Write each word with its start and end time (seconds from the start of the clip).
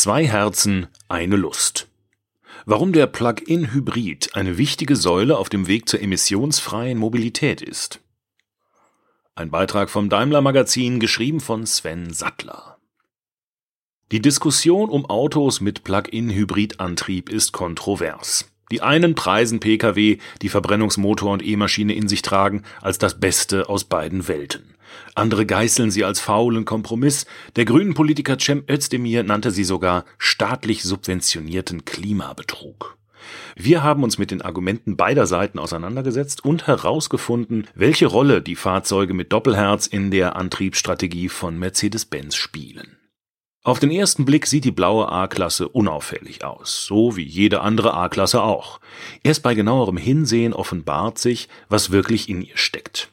Zwei 0.00 0.28
Herzen, 0.28 0.86
eine 1.08 1.34
Lust. 1.34 1.88
Warum 2.66 2.92
der 2.92 3.08
Plug-in-Hybrid 3.08 4.36
eine 4.36 4.56
wichtige 4.56 4.94
Säule 4.94 5.36
auf 5.36 5.48
dem 5.48 5.66
Weg 5.66 5.88
zur 5.88 6.00
emissionsfreien 6.00 6.96
Mobilität 6.96 7.60
ist. 7.60 7.98
Ein 9.34 9.50
Beitrag 9.50 9.90
vom 9.90 10.08
Daimler 10.08 10.40
Magazin, 10.40 11.00
geschrieben 11.00 11.40
von 11.40 11.66
Sven 11.66 12.12
Sattler. 12.12 12.78
Die 14.12 14.22
Diskussion 14.22 14.88
um 14.88 15.04
Autos 15.04 15.60
mit 15.60 15.82
Plug-in-Hybridantrieb 15.82 17.28
ist 17.28 17.50
kontrovers. 17.50 18.48
Die 18.70 18.82
einen 18.82 19.14
preisen 19.14 19.60
Pkw, 19.60 20.18
die 20.42 20.48
Verbrennungsmotor 20.48 21.32
und 21.32 21.44
E-Maschine 21.44 21.94
in 21.94 22.08
sich 22.08 22.22
tragen, 22.22 22.62
als 22.82 22.98
das 22.98 23.18
Beste 23.18 23.68
aus 23.68 23.84
beiden 23.84 24.28
Welten. 24.28 24.74
Andere 25.14 25.46
geißeln 25.46 25.90
sie 25.90 26.04
als 26.04 26.20
faulen 26.20 26.64
Kompromiss. 26.64 27.26
Der 27.56 27.64
grünen 27.64 27.94
Politiker 27.94 28.38
Cem 28.38 28.64
Özdemir 28.68 29.22
nannte 29.22 29.50
sie 29.50 29.64
sogar 29.64 30.04
staatlich 30.18 30.82
subventionierten 30.82 31.84
Klimabetrug. 31.84 32.96
Wir 33.56 33.82
haben 33.82 34.04
uns 34.04 34.18
mit 34.18 34.30
den 34.30 34.42
Argumenten 34.42 34.96
beider 34.96 35.26
Seiten 35.26 35.58
auseinandergesetzt 35.58 36.44
und 36.44 36.66
herausgefunden, 36.66 37.66
welche 37.74 38.06
Rolle 38.06 38.40
die 38.40 38.56
Fahrzeuge 38.56 39.14
mit 39.14 39.32
Doppelherz 39.32 39.86
in 39.86 40.10
der 40.10 40.36
Antriebsstrategie 40.36 41.28
von 41.28 41.58
Mercedes-Benz 41.58 42.36
spielen. 42.36 42.97
Auf 43.68 43.80
den 43.80 43.90
ersten 43.90 44.24
Blick 44.24 44.46
sieht 44.46 44.64
die 44.64 44.70
blaue 44.70 45.12
A-Klasse 45.12 45.68
unauffällig 45.68 46.42
aus, 46.42 46.86
so 46.86 47.16
wie 47.16 47.22
jede 47.22 47.60
andere 47.60 47.92
A-Klasse 47.92 48.42
auch. 48.42 48.80
Erst 49.22 49.42
bei 49.42 49.54
genauerem 49.54 49.98
Hinsehen 49.98 50.54
offenbart 50.54 51.18
sich, 51.18 51.50
was 51.68 51.90
wirklich 51.90 52.30
in 52.30 52.40
ihr 52.40 52.56
steckt. 52.56 53.10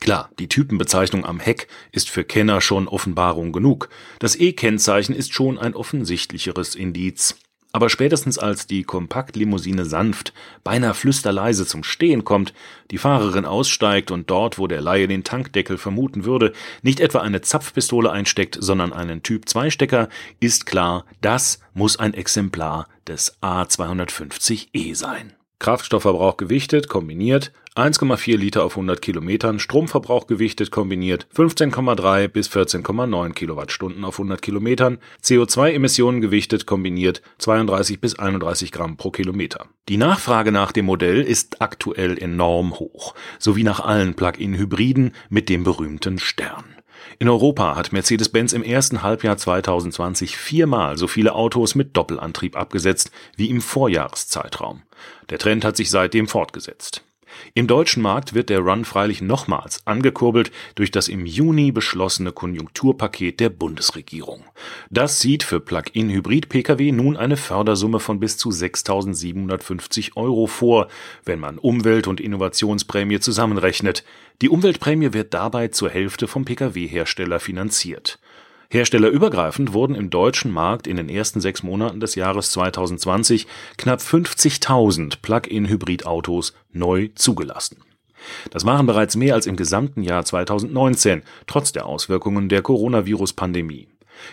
Klar, 0.00 0.28
die 0.40 0.48
Typenbezeichnung 0.48 1.24
am 1.24 1.38
Heck 1.38 1.68
ist 1.92 2.10
für 2.10 2.24
Kenner 2.24 2.60
schon 2.60 2.88
Offenbarung 2.88 3.52
genug. 3.52 3.90
Das 4.18 4.34
E-Kennzeichen 4.34 5.14
ist 5.14 5.32
schon 5.32 5.56
ein 5.56 5.76
offensichtlicheres 5.76 6.74
Indiz. 6.74 7.36
Aber 7.74 7.90
spätestens 7.90 8.38
als 8.38 8.68
die 8.68 8.84
Kompaktlimousine 8.84 9.84
sanft, 9.84 10.32
beinahe 10.62 10.94
flüsterleise 10.94 11.66
zum 11.66 11.82
Stehen 11.82 12.22
kommt, 12.22 12.54
die 12.92 12.98
Fahrerin 12.98 13.44
aussteigt 13.44 14.12
und 14.12 14.30
dort, 14.30 14.58
wo 14.58 14.68
der 14.68 14.80
Laie 14.80 15.08
den 15.08 15.24
Tankdeckel 15.24 15.76
vermuten 15.76 16.24
würde, 16.24 16.52
nicht 16.82 17.00
etwa 17.00 17.18
eine 17.18 17.40
Zapfpistole 17.40 18.12
einsteckt, 18.12 18.56
sondern 18.60 18.92
einen 18.92 19.24
Typ-2-Stecker, 19.24 20.08
ist 20.38 20.66
klar, 20.66 21.04
das 21.20 21.58
muss 21.72 21.98
ein 21.98 22.14
Exemplar 22.14 22.86
des 23.08 23.42
A250e 23.42 24.94
sein. 24.94 25.32
Kraftstoffverbrauch 25.58 26.36
gewichtet, 26.36 26.88
kombiniert 26.88 27.52
1,4 27.76 28.36
Liter 28.36 28.64
auf 28.64 28.74
100 28.74 29.02
Kilometern, 29.02 29.58
Stromverbrauch 29.58 30.28
gewichtet 30.28 30.70
kombiniert 30.70 31.26
15,3 31.34 32.28
bis 32.28 32.48
14,9 32.48 33.32
Kilowattstunden 33.32 34.04
auf 34.04 34.14
100 34.14 34.40
Kilometern, 34.40 34.98
CO2-Emissionen 35.24 36.20
gewichtet 36.20 36.66
kombiniert 36.66 37.20
32 37.38 38.00
bis 38.00 38.16
31 38.16 38.70
Gramm 38.70 38.96
pro 38.96 39.10
Kilometer. 39.10 39.66
Die 39.88 39.96
Nachfrage 39.96 40.52
nach 40.52 40.70
dem 40.70 40.84
Modell 40.84 41.22
ist 41.22 41.60
aktuell 41.60 42.16
enorm 42.16 42.78
hoch, 42.78 43.16
sowie 43.40 43.64
nach 43.64 43.80
allen 43.80 44.14
Plug-in-Hybriden 44.14 45.12
mit 45.28 45.48
dem 45.48 45.64
berühmten 45.64 46.20
Stern. 46.20 46.73
In 47.18 47.28
Europa 47.28 47.76
hat 47.76 47.92
Mercedes-Benz 47.92 48.52
im 48.52 48.62
ersten 48.62 49.02
Halbjahr 49.02 49.36
2020 49.36 50.36
viermal 50.36 50.98
so 50.98 51.06
viele 51.06 51.34
Autos 51.34 51.74
mit 51.74 51.96
Doppelantrieb 51.96 52.56
abgesetzt 52.56 53.10
wie 53.36 53.50
im 53.50 53.60
Vorjahreszeitraum. 53.60 54.82
Der 55.30 55.38
Trend 55.38 55.64
hat 55.64 55.76
sich 55.76 55.90
seitdem 55.90 56.26
fortgesetzt. 56.26 57.04
Im 57.54 57.66
deutschen 57.66 58.02
Markt 58.02 58.34
wird 58.34 58.50
der 58.50 58.60
Run 58.60 58.84
freilich 58.84 59.22
nochmals 59.22 59.86
angekurbelt 59.86 60.50
durch 60.74 60.90
das 60.90 61.08
im 61.08 61.26
Juni 61.26 61.72
beschlossene 61.72 62.32
Konjunkturpaket 62.32 63.40
der 63.40 63.50
Bundesregierung. 63.50 64.44
Das 64.90 65.20
sieht 65.20 65.42
für 65.42 65.60
Plug-in-Hybrid-Pkw 65.60 66.92
nun 66.92 67.16
eine 67.16 67.36
Fördersumme 67.36 68.00
von 68.00 68.20
bis 68.20 68.36
zu 68.36 68.50
6.750 68.50 70.16
Euro 70.16 70.46
vor, 70.46 70.88
wenn 71.24 71.40
man 71.40 71.58
Umwelt- 71.58 72.06
und 72.06 72.20
Innovationsprämie 72.20 73.20
zusammenrechnet. 73.20 74.04
Die 74.42 74.48
Umweltprämie 74.48 75.12
wird 75.12 75.32
dabei 75.34 75.68
zur 75.68 75.90
Hälfte 75.90 76.26
vom 76.26 76.44
Pkw-Hersteller 76.44 77.40
finanziert. 77.40 78.18
Herstellerübergreifend 78.70 79.72
wurden 79.72 79.94
im 79.94 80.10
deutschen 80.10 80.50
Markt 80.50 80.86
in 80.86 80.96
den 80.96 81.08
ersten 81.08 81.40
sechs 81.40 81.62
Monaten 81.62 82.00
des 82.00 82.14
Jahres 82.14 82.50
2020 82.52 83.46
knapp 83.76 84.00
50.000 84.00 85.20
Plug-in-Hybridautos 85.22 86.54
neu 86.72 87.08
zugelassen. 87.14 87.78
Das 88.50 88.64
waren 88.64 88.86
bereits 88.86 89.16
mehr 89.16 89.34
als 89.34 89.46
im 89.46 89.56
gesamten 89.56 90.02
Jahr 90.02 90.24
2019, 90.24 91.22
trotz 91.46 91.72
der 91.72 91.86
Auswirkungen 91.86 92.48
der 92.48 92.62
Coronavirus-Pandemie. 92.62 93.88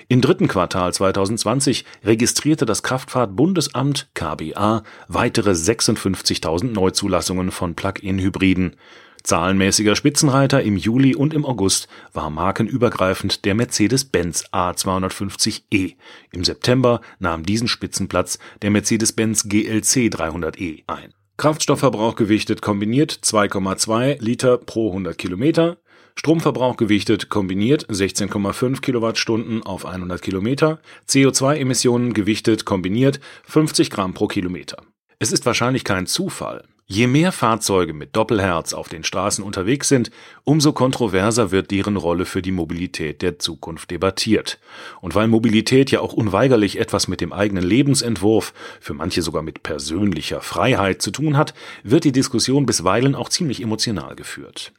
Im 0.08 0.22
dritten 0.22 0.48
Quartal 0.48 0.94
2020 0.94 1.86
registrierte 2.04 2.66
das 2.66 2.84
Kraftfahrtbundesamt 2.84 4.10
KBA 4.14 4.84
weitere 5.08 5.52
56.000 5.52 6.72
Neuzulassungen 6.72 7.52
von 7.52 7.76
Plug-in-Hybriden. 7.76 8.76
Zahlenmäßiger 9.24 9.96
Spitzenreiter 9.96 10.62
im 10.62 10.78
Juli 10.78 11.16
und 11.16 11.34
im 11.34 11.46
August 11.46 11.88
war 12.14 12.30
markenübergreifend 12.30 13.46
der 13.46 13.56
Mercedes-Benz 13.56 14.46
A250e. 14.52 15.96
Im 16.32 16.44
September 16.44 17.02
nahm 17.20 17.44
diesen 17.44 17.68
Spitzenplatz 17.68 18.40
der 18.62 18.72
Mercedes-Benz 18.72 19.50
GLC 19.50 20.10
300e 20.10 20.84
ein. 20.88 21.14
Kraftstoffverbrauch 21.38 22.16
gewichtet 22.16 22.62
kombiniert 22.62 23.12
2,2 23.12 24.22
Liter 24.22 24.58
pro 24.58 24.90
100 24.90 25.18
Kilometer, 25.18 25.78
Stromverbrauch 26.16 26.78
gewichtet 26.78 27.30
kombiniert 27.30 27.88
16,5 27.88 28.82
Kilowattstunden 28.82 29.64
auf 29.64 29.86
100 29.86 30.22
Kilometer, 30.22 30.80
CO2-Emissionen 31.08 32.14
gewichtet 32.14 32.66
kombiniert 32.66 33.20
50 33.46 33.90
Gramm 33.90 34.14
pro 34.14 34.28
Kilometer. 34.28 34.84
Es 35.20 35.32
ist 35.32 35.46
wahrscheinlich 35.46 35.84
kein 35.84 36.08
Zufall, 36.08 36.64
Je 36.86 37.08
mehr 37.08 37.32
Fahrzeuge 37.32 37.94
mit 37.94 38.16
Doppelherz 38.16 38.74
auf 38.74 38.90
den 38.90 39.06
Straßen 39.06 39.44
unterwegs 39.46 39.88
sind, 39.88 40.12
umso 40.44 40.74
kontroverser 40.74 41.50
wird 41.52 41.72
deren 41.72 41.96
Rolle 41.96 42.26
für 42.26 42.42
die 42.42 42.52
Mobilität 42.52 43.22
der 43.22 43.40
Zukunft 43.40 43.92
debattiert. 43.92 44.60
Und 45.00 45.16
weil 45.16 45.28
Mobilität 45.28 45.90
ja 45.92 46.02
auch 46.02 46.12
unweigerlich 46.12 46.80
etwas 46.80 47.08
mit 47.08 47.22
dem 47.22 47.32
eigenen 47.32 47.64
Lebensentwurf, 47.64 48.54
für 48.82 48.94
manche 48.94 49.22
sogar 49.22 49.42
mit 49.42 49.64
persönlicher 49.64 50.42
Freiheit 50.42 51.02
zu 51.02 51.12
tun 51.12 51.38
hat, 51.38 51.54
wird 51.84 52.04
die 52.04 52.12
Diskussion 52.12 52.66
bisweilen 52.66 53.16
auch 53.16 53.30
ziemlich 53.30 53.62
emotional 53.62 54.16
geführt. 54.16 54.74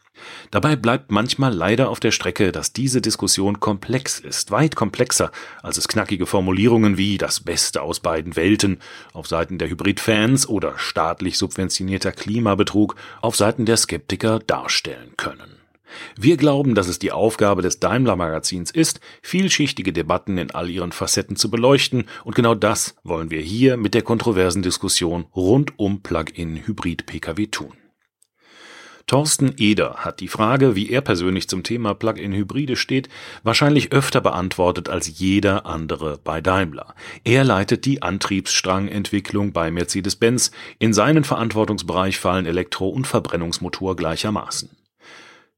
Dabei 0.50 0.76
bleibt 0.76 1.10
manchmal 1.10 1.54
leider 1.54 1.88
auf 1.88 2.00
der 2.00 2.10
Strecke, 2.10 2.52
dass 2.52 2.72
diese 2.72 3.00
Diskussion 3.00 3.60
komplex 3.60 4.18
ist, 4.18 4.50
weit 4.50 4.76
komplexer, 4.76 5.30
als 5.62 5.78
es 5.78 5.88
knackige 5.88 6.26
Formulierungen 6.26 6.98
wie 6.98 7.18
das 7.18 7.40
Beste 7.40 7.82
aus 7.82 8.00
beiden 8.00 8.36
Welten 8.36 8.78
auf 9.12 9.26
Seiten 9.26 9.58
der 9.58 9.70
Hybridfans 9.70 10.48
oder 10.48 10.78
staatlich 10.78 11.38
subventionierter 11.38 12.12
Klimabetrug 12.12 12.96
auf 13.20 13.36
Seiten 13.36 13.64
der 13.64 13.76
Skeptiker 13.76 14.38
darstellen 14.40 15.14
können. 15.16 15.62
Wir 16.18 16.36
glauben, 16.36 16.74
dass 16.74 16.88
es 16.88 16.98
die 16.98 17.12
Aufgabe 17.12 17.62
des 17.62 17.78
Daimler 17.80 18.16
Magazins 18.16 18.70
ist, 18.70 19.00
vielschichtige 19.22 19.92
Debatten 19.92 20.38
in 20.38 20.50
all 20.50 20.70
ihren 20.70 20.92
Facetten 20.92 21.36
zu 21.36 21.50
beleuchten, 21.50 22.04
und 22.24 22.34
genau 22.34 22.54
das 22.54 22.94
wollen 23.04 23.30
wir 23.30 23.40
hier 23.40 23.76
mit 23.76 23.92
der 23.94 24.02
kontroversen 24.02 24.62
Diskussion 24.62 25.26
rund 25.36 25.78
um 25.78 26.02
Plug-in-Hybrid-Pkw 26.02 27.46
tun. 27.48 27.81
Thorsten 29.12 29.52
Eder 29.58 29.96
hat 29.96 30.20
die 30.20 30.28
Frage, 30.28 30.74
wie 30.74 30.88
er 30.88 31.02
persönlich 31.02 31.46
zum 31.46 31.62
Thema 31.62 31.92
Plug-in-Hybride 31.92 32.76
steht, 32.76 33.10
wahrscheinlich 33.42 33.92
öfter 33.92 34.22
beantwortet 34.22 34.88
als 34.88 35.18
jeder 35.18 35.66
andere 35.66 36.18
bei 36.24 36.40
Daimler. 36.40 36.94
Er 37.22 37.44
leitet 37.44 37.84
die 37.84 38.00
Antriebsstrangentwicklung 38.00 39.52
bei 39.52 39.70
Mercedes-Benz. 39.70 40.50
In 40.78 40.94
seinen 40.94 41.24
Verantwortungsbereich 41.24 42.18
fallen 42.18 42.46
Elektro- 42.46 42.88
und 42.88 43.06
Verbrennungsmotor 43.06 43.96
gleichermaßen. 43.96 44.70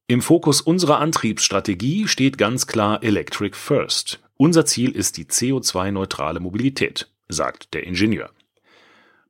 Im 0.09 0.21
Fokus 0.21 0.61
unserer 0.61 0.99
Antriebsstrategie 0.99 2.09
steht 2.09 2.39
ganz 2.39 2.67
klar 2.67 3.05
Electric 3.05 3.57
First. 3.57 4.19
Unser 4.37 4.67
Ziel 4.67 4.91
ist 4.91 5.17
die 5.17 5.27
CO2-neutrale 5.27 6.41
Mobilität, 6.41 7.09
sagt 7.29 7.73
der 7.75 7.85
Ingenieur. 7.85 8.31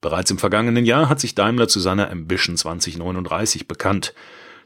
Bereits 0.04 0.30
im 0.30 0.36
vergangenen 0.36 0.84
Jahr 0.84 1.08
hat 1.08 1.18
sich 1.18 1.34
Daimler 1.34 1.66
zu 1.66 1.80
seiner 1.80 2.10
Ambition 2.10 2.58
2039 2.58 3.66
bekannt. 3.66 4.12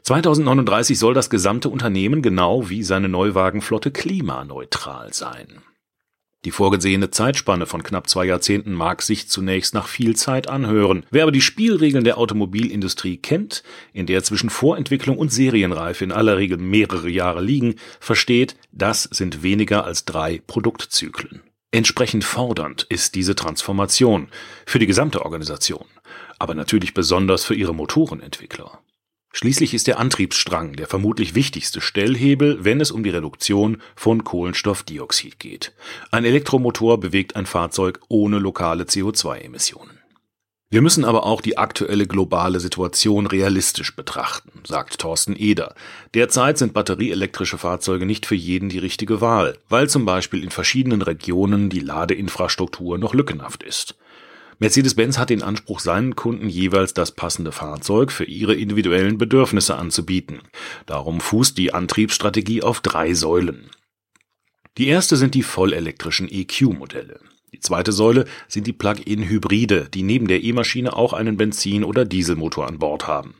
2039 0.03 0.99
soll 0.99 1.13
das 1.13 1.29
gesamte 1.29 1.69
Unternehmen 1.69 2.21
genau 2.21 2.69
wie 2.69 2.83
seine 2.83 3.07
Neuwagenflotte 3.07 3.89
klimaneutral 3.91 5.13
sein. 5.13 5.61
Die 6.43 6.51
vorgesehene 6.51 7.09
Zeitspanne 7.09 7.67
von 7.67 7.83
knapp 7.83 8.09
zwei 8.09 8.25
Jahrzehnten 8.25 8.73
mag 8.73 9.01
sich 9.01 9.29
zunächst 9.29 9.73
nach 9.73 9.87
viel 9.87 10.13
Zeit 10.17 10.49
anhören. 10.49 11.05
Wer 11.09 11.23
aber 11.23 11.31
die 11.31 11.39
Spielregeln 11.39 12.03
der 12.03 12.17
Automobilindustrie 12.17 13.15
kennt, 13.15 13.63
in 13.93 14.07
der 14.07 14.25
zwischen 14.25 14.49
Vorentwicklung 14.49 15.17
und 15.17 15.31
Serienreife 15.31 16.03
in 16.03 16.11
aller 16.11 16.35
Regel 16.35 16.57
mehrere 16.57 17.09
Jahre 17.09 17.41
liegen, 17.41 17.75
versteht, 18.01 18.57
das 18.73 19.03
sind 19.03 19.41
weniger 19.41 19.85
als 19.85 20.03
drei 20.03 20.41
Produktzyklen. 20.47 21.43
Entsprechend 21.71 22.23
fordernd 22.23 22.87
ist 22.89 23.13
diese 23.13 23.35
Transformation 23.35 24.29
für 24.65 24.79
die 24.79 24.87
gesamte 24.87 25.23
Organisation, 25.23 25.85
aber 26.39 26.55
natürlich 26.55 26.95
besonders 26.95 27.43
für 27.45 27.53
ihre 27.53 27.75
Motorenentwickler. 27.75 28.79
Schließlich 29.31 29.75
ist 29.75 29.85
der 29.85 29.99
Antriebsstrang 29.99 30.73
der 30.73 30.87
vermutlich 30.87 31.35
wichtigste 31.35 31.81
Stellhebel, 31.81 32.65
wenn 32.65 32.81
es 32.81 32.89
um 32.89 33.03
die 33.03 33.11
Reduktion 33.11 33.83
von 33.95 34.23
Kohlenstoffdioxid 34.23 35.37
geht. 35.37 35.73
Ein 36.09 36.25
Elektromotor 36.25 36.99
bewegt 36.99 37.35
ein 37.35 37.45
Fahrzeug 37.45 37.99
ohne 38.07 38.39
lokale 38.39 38.85
CO2-Emissionen. 38.85 39.98
Wir 40.71 40.83
müssen 40.83 41.03
aber 41.03 41.25
auch 41.25 41.41
die 41.41 41.57
aktuelle 41.57 42.05
globale 42.05 42.59
Situation 42.59 43.25
realistisch 43.25 43.95
betrachten, 43.95 44.51
sagt 44.67 44.99
Thorsten 44.99 45.35
Eder. 45.35 45.73
Derzeit 46.13 46.59
sind 46.59 46.73
batterieelektrische 46.73 47.57
Fahrzeuge 47.57 48.05
nicht 48.05 48.27
für 48.27 48.35
jeden 48.35 48.69
die 48.69 48.77
richtige 48.77 49.19
Wahl, 49.19 49.57
weil 49.67 49.89
zum 49.89 50.05
Beispiel 50.05 50.43
in 50.43 50.51
verschiedenen 50.51 51.01
Regionen 51.01 51.71
die 51.71 51.79
Ladeinfrastruktur 51.79 52.99
noch 52.99 53.15
lückenhaft 53.15 53.63
ist. 53.63 53.95
Mercedes-Benz 54.59 55.17
hat 55.17 55.31
den 55.31 55.41
Anspruch, 55.41 55.79
seinen 55.79 56.15
Kunden 56.15 56.49
jeweils 56.49 56.93
das 56.93 57.13
passende 57.13 57.51
Fahrzeug 57.51 58.11
für 58.11 58.25
ihre 58.25 58.53
individuellen 58.53 59.17
Bedürfnisse 59.17 59.75
anzubieten. 59.75 60.41
Darum 60.85 61.19
fußt 61.19 61.57
die 61.57 61.73
Antriebsstrategie 61.73 62.61
auf 62.61 62.81
drei 62.81 63.15
Säulen. 63.15 63.71
Die 64.77 64.87
erste 64.87 65.15
sind 65.15 65.33
die 65.33 65.43
vollelektrischen 65.43 66.29
EQ-Modelle. 66.29 67.19
Die 67.53 67.59
zweite 67.59 67.91
Säule 67.91 68.25
sind 68.47 68.67
die 68.67 68.73
Plug-in-Hybride, 68.73 69.89
die 69.93 70.03
neben 70.03 70.27
der 70.27 70.43
E-Maschine 70.43 70.95
auch 70.95 71.13
einen 71.13 71.37
Benzin- 71.37 71.83
oder 71.83 72.05
Dieselmotor 72.05 72.67
an 72.67 72.79
Bord 72.79 73.07
haben. 73.07 73.35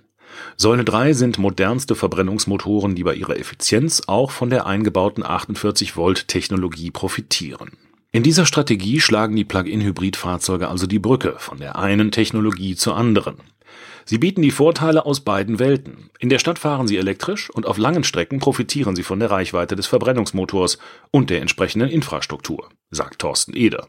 Säule 0.58 0.84
3 0.84 1.14
sind 1.14 1.38
modernste 1.38 1.96
Verbrennungsmotoren, 1.96 2.96
die 2.96 3.04
bei 3.04 3.16
ihrer 3.16 3.38
Effizienz 3.38 4.04
auch 4.08 4.32
von 4.32 4.50
der 4.50 4.66
eingebauten 4.66 5.24
48 5.24 5.96
Volt 5.96 6.28
Technologie 6.28 6.92
profitieren. 6.92 7.72
In 8.12 8.24
dieser 8.24 8.46
Strategie 8.46 9.00
schlagen 9.00 9.36
die 9.36 9.46
Plug-in-Hybrid-Fahrzeuge 9.46 10.68
also 10.68 10.88
die 10.88 11.00
Brücke 11.00 11.36
von 11.38 11.60
der 11.60 11.78
einen 11.78 12.12
Technologie 12.12 12.76
zur 12.76 12.98
anderen. 12.98 13.38
Sie 14.06 14.18
bieten 14.18 14.42
die 14.42 14.50
Vorteile 14.50 15.06
aus 15.06 15.20
beiden 15.20 15.60
Welten. 15.60 16.10
In 16.18 16.30
der 16.30 16.40
Stadt 16.40 16.58
fahren 16.58 16.88
sie 16.88 16.98
elektrisch 16.98 17.52
und 17.52 17.68
auf 17.68 17.78
langen 17.78 18.04
Strecken 18.04 18.40
profitieren 18.40 18.96
sie 18.96 19.04
von 19.04 19.20
der 19.20 19.30
Reichweite 19.30 19.76
des 19.76 19.86
Verbrennungsmotors 19.86 20.80
und 21.12 21.30
der 21.30 21.42
entsprechenden 21.42 21.90
Infrastruktur, 21.90 22.70
sagt 22.90 23.20
Thorsten 23.20 23.56
Eder. 23.56 23.88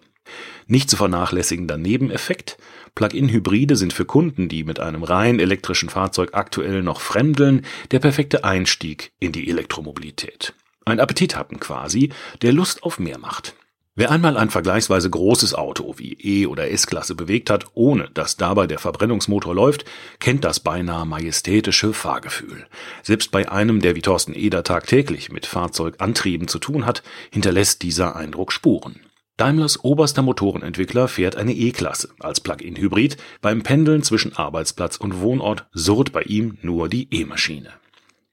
Nicht 0.66 0.90
zu 0.90 0.96
vernachlässigender 0.96 1.76
Nebeneffekt, 1.76 2.58
Plug-in-Hybride 2.94 3.76
sind 3.76 3.92
für 3.92 4.04
Kunden, 4.04 4.48
die 4.48 4.64
mit 4.64 4.80
einem 4.80 5.02
rein 5.02 5.38
elektrischen 5.38 5.88
Fahrzeug 5.88 6.30
aktuell 6.32 6.82
noch 6.82 7.00
fremdeln, 7.00 7.64
der 7.90 8.00
perfekte 8.00 8.44
Einstieg 8.44 9.12
in 9.20 9.32
die 9.32 9.48
Elektromobilität. 9.48 10.54
Ein 10.84 11.00
Appetithappen 11.00 11.60
quasi, 11.60 12.10
der 12.42 12.52
Lust 12.52 12.82
auf 12.82 12.98
mehr 12.98 13.18
macht. 13.18 13.54
Wer 13.96 14.10
einmal 14.10 14.36
ein 14.36 14.50
vergleichsweise 14.50 15.10
großes 15.10 15.54
Auto 15.54 15.94
wie 15.98 16.14
E- 16.14 16.46
oder 16.46 16.70
S-Klasse 16.70 17.14
bewegt 17.14 17.50
hat, 17.50 17.66
ohne 17.74 18.08
dass 18.14 18.36
dabei 18.36 18.66
der 18.66 18.78
Verbrennungsmotor 18.78 19.54
läuft, 19.54 19.84
kennt 20.20 20.44
das 20.44 20.60
beinahe 20.60 21.04
majestätische 21.04 21.92
Fahrgefühl. 21.92 22.66
Selbst 23.02 23.30
bei 23.30 23.50
einem, 23.50 23.80
der 23.80 23.96
wie 23.96 24.02
Thorsten 24.02 24.32
Eder 24.32 24.62
tagtäglich 24.64 25.30
mit 25.30 25.44
Fahrzeugantrieben 25.44 26.48
zu 26.48 26.58
tun 26.58 26.86
hat, 26.86 27.02
hinterlässt 27.30 27.82
dieser 27.82 28.16
Eindruck 28.16 28.52
Spuren. 28.52 29.00
Daimlers 29.40 29.82
oberster 29.82 30.20
Motorenentwickler 30.20 31.08
fährt 31.08 31.34
eine 31.34 31.54
E-Klasse 31.54 32.10
als 32.20 32.40
Plug-in-Hybrid. 32.40 33.16
Beim 33.40 33.62
Pendeln 33.62 34.02
zwischen 34.02 34.36
Arbeitsplatz 34.36 34.98
und 34.98 35.22
Wohnort 35.22 35.66
surrt 35.72 36.12
bei 36.12 36.20
ihm 36.24 36.58
nur 36.60 36.90
die 36.90 37.08
E-Maschine. 37.10 37.70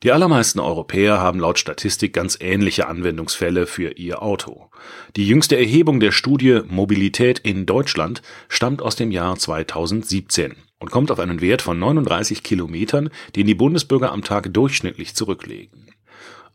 Die 0.04 0.12
allermeisten 0.12 0.60
Europäer 0.60 1.20
haben 1.20 1.40
laut 1.40 1.60
Statistik 1.60 2.12
ganz 2.12 2.38
ähnliche 2.42 2.90
Anwendungsfälle 2.90 3.68
für 3.68 3.92
ihr 3.92 4.22
Auto. 4.22 4.70
Die 5.16 5.26
jüngste 5.26 5.56
Erhebung 5.56 6.02
der 6.02 6.12
Studie 6.12 6.60
Mobilität 6.68 7.40
in 7.40 7.66
Deutschland 7.66 8.22
stammt 8.50 8.82
aus 8.82 8.98
dem 8.98 9.10
Jahr 9.10 9.38
2017 9.38 10.58
und 10.80 10.92
kommt 10.92 11.10
auf 11.10 11.20
einen 11.20 11.40
Wert 11.40 11.62
von 11.62 11.80
39 11.80 12.44
Kilometern, 12.44 13.12
den 13.38 13.48
die 13.48 13.56
Bundesbürger 13.56 14.12
am 14.12 14.26
Tag 14.26 14.54
durchschnittlich 14.54 15.16
zurücklegen. 15.16 15.88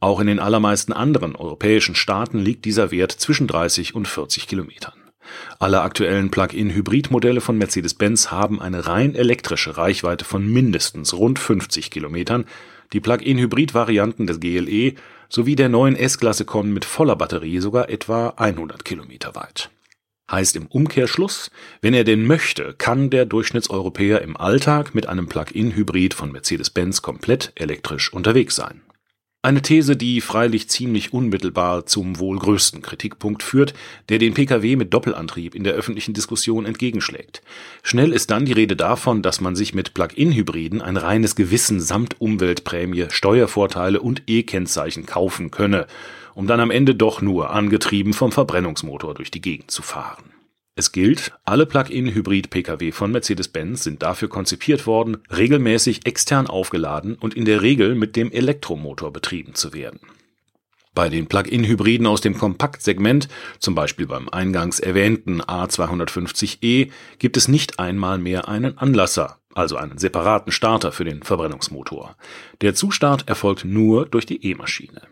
Auch 0.03 0.19
in 0.19 0.27
den 0.27 0.41
allermeisten 0.41 0.93
anderen 0.93 1.37
europäischen 1.37 1.95
Staaten 1.95 2.41
liegt 2.41 2.65
dieser 2.65 2.91
Wert 2.91 3.13
zwischen 3.13 3.47
30 3.47 3.95
und 3.95 4.09
40 4.09 4.49
Kilometern. 4.49 4.95
Alle 5.61 5.83
aktuellen 5.83 6.29
Plug-in-Hybrid-Modelle 6.29 7.41
von 7.41 7.57
Mercedes-Benz 7.57 8.33
haben 8.33 8.61
eine 8.61 8.89
rein 8.89 9.15
elektrische 9.15 9.77
Reichweite 9.77 10.25
von 10.25 10.45
mindestens 10.45 11.15
rund 11.15 11.39
50 11.39 11.93
Kilometern, 11.93 12.47
die 12.93 12.99
Plug-in-Hybrid-Varianten 12.99 14.27
des 14.27 14.41
GLE 14.41 14.95
sowie 15.29 15.55
der 15.55 15.69
neuen 15.69 15.95
S-Klasse 15.95 16.45
kommen 16.45 16.73
mit 16.73 16.85
voller 16.85 17.15
Batterie 17.15 17.61
sogar 17.61 17.89
etwa 17.89 18.31
100 18.31 18.85
Kilometer 18.85 19.37
weit. 19.37 19.71
Heißt 20.29 20.57
im 20.57 20.67
Umkehrschluss, 20.67 21.53
wenn 21.81 21.95
er 21.95 22.03
denn 22.03 22.27
möchte, 22.27 22.75
kann 22.77 23.11
der 23.11 23.25
Durchschnittseuropäer 23.25 24.21
im 24.23 24.37
Alltag 24.37 24.97
mit 24.97 25.09
einem 25.09 25.29
Plug-in-Hybrid 25.29 26.13
von 26.13 26.33
Mercedes-Benz 26.33 27.03
komplett 27.03 27.53
elektrisch 27.55 28.13
unterwegs 28.13 28.57
sein. 28.57 28.83
Eine 29.45 29.61
These, 29.61 29.97
die 29.97 30.21
freilich 30.21 30.69
ziemlich 30.69 31.13
unmittelbar 31.13 31.85
zum 31.85 32.21
wohl 32.21 32.39
größten 32.39 32.81
Kritikpunkt 32.81 33.43
führt, 33.43 33.75
der 34.09 34.19
den 34.19 34.35
Pkw 34.35 34.77
mit 34.77 34.95
Doppelantrieb 34.95 35.57
in 35.57 35.65
der 35.65 35.73
öffentlichen 35.73 36.15
Diskussion 36.15 36.65
entgegenschlägt. 36.65 37.43
Schnell 37.83 38.13
ist 38.13 38.31
dann 38.31 38.45
die 38.45 38.53
Rede 38.53 38.77
davon, 38.77 39.21
dass 39.21 39.41
man 39.41 39.57
sich 39.57 39.75
mit 39.75 39.95
Plug-in-Hybriden 39.95 40.81
ein 40.81 40.97
reines 40.97 41.35
Gewissen 41.35 41.81
samt 41.81 42.21
Umweltprämie, 42.21 43.07
Steuervorteile 43.11 44.01
und 44.01 44.23
E-Kennzeichen 44.29 45.07
kaufen 45.07 45.51
könne, 45.51 45.89
um 46.37 46.47
dann 46.47 46.61
am 46.61 46.71
Ende 46.71 46.95
doch 46.95 47.21
nur 47.21 47.51
angetrieben 47.51 48.13
vom 48.13 48.31
Verbrennungsmotor 48.31 49.15
durch 49.15 49.33
die 49.33 49.41
Gegend 49.41 49.73
zu 49.73 49.83
fahren. 49.83 50.32
Es 50.75 50.91
gilt, 50.91 51.33
alle 51.45 51.67
Plug-in-Hybrid-Pkw 51.67 52.93
von 52.93 53.13
Mercedes-Benz 53.13 53.85
sind 53.85 54.03
dafür 54.03 54.29
konzipiert 54.29 54.87
worden, 54.87 55.19
regelmäßig 55.31 56.07
extern 56.07 56.47
aufgeladen 56.47 57.15
und 57.17 57.35
in 57.35 57.45
der 57.45 57.61
Regel 57.61 57.95
mit 57.95 58.17
dem 58.17 58.33
Elektromotor 58.33 59.13
betrieben 59.13 59.55
zu 59.55 59.75
werden. 59.75 60.01
Bei 60.95 61.11
den 61.11 61.27
Plug-in-Hybriden 61.27 62.07
aus 62.07 62.23
dem 62.23 62.39
Kompaktsegment, 62.39 63.29
zum 63.59 63.75
Beispiel 63.75 64.07
beim 64.07 64.31
eingangs 64.31 64.81
erwähnten 64.81 65.43
A250e, 65.43 66.91
gibt 67.19 67.37
es 67.37 67.49
nicht 67.49 67.79
einmal 67.79 68.19
mehr 68.19 68.49
einen 68.49 68.79
Anlasser, 68.79 69.41
also 69.55 69.77
einen 69.77 69.99
separaten 69.99 70.53
Starter 70.53 70.91
für 70.91 71.05
den 71.05 71.23
Verbrennungsmotor. 71.23 72.17
Der 72.63 72.75
Zustart 72.75 73.29
erfolgt 73.29 73.67
nur 73.67 74.07
durch 74.07 74.25
die 74.25 74.45
E-Maschine. 74.45 75.03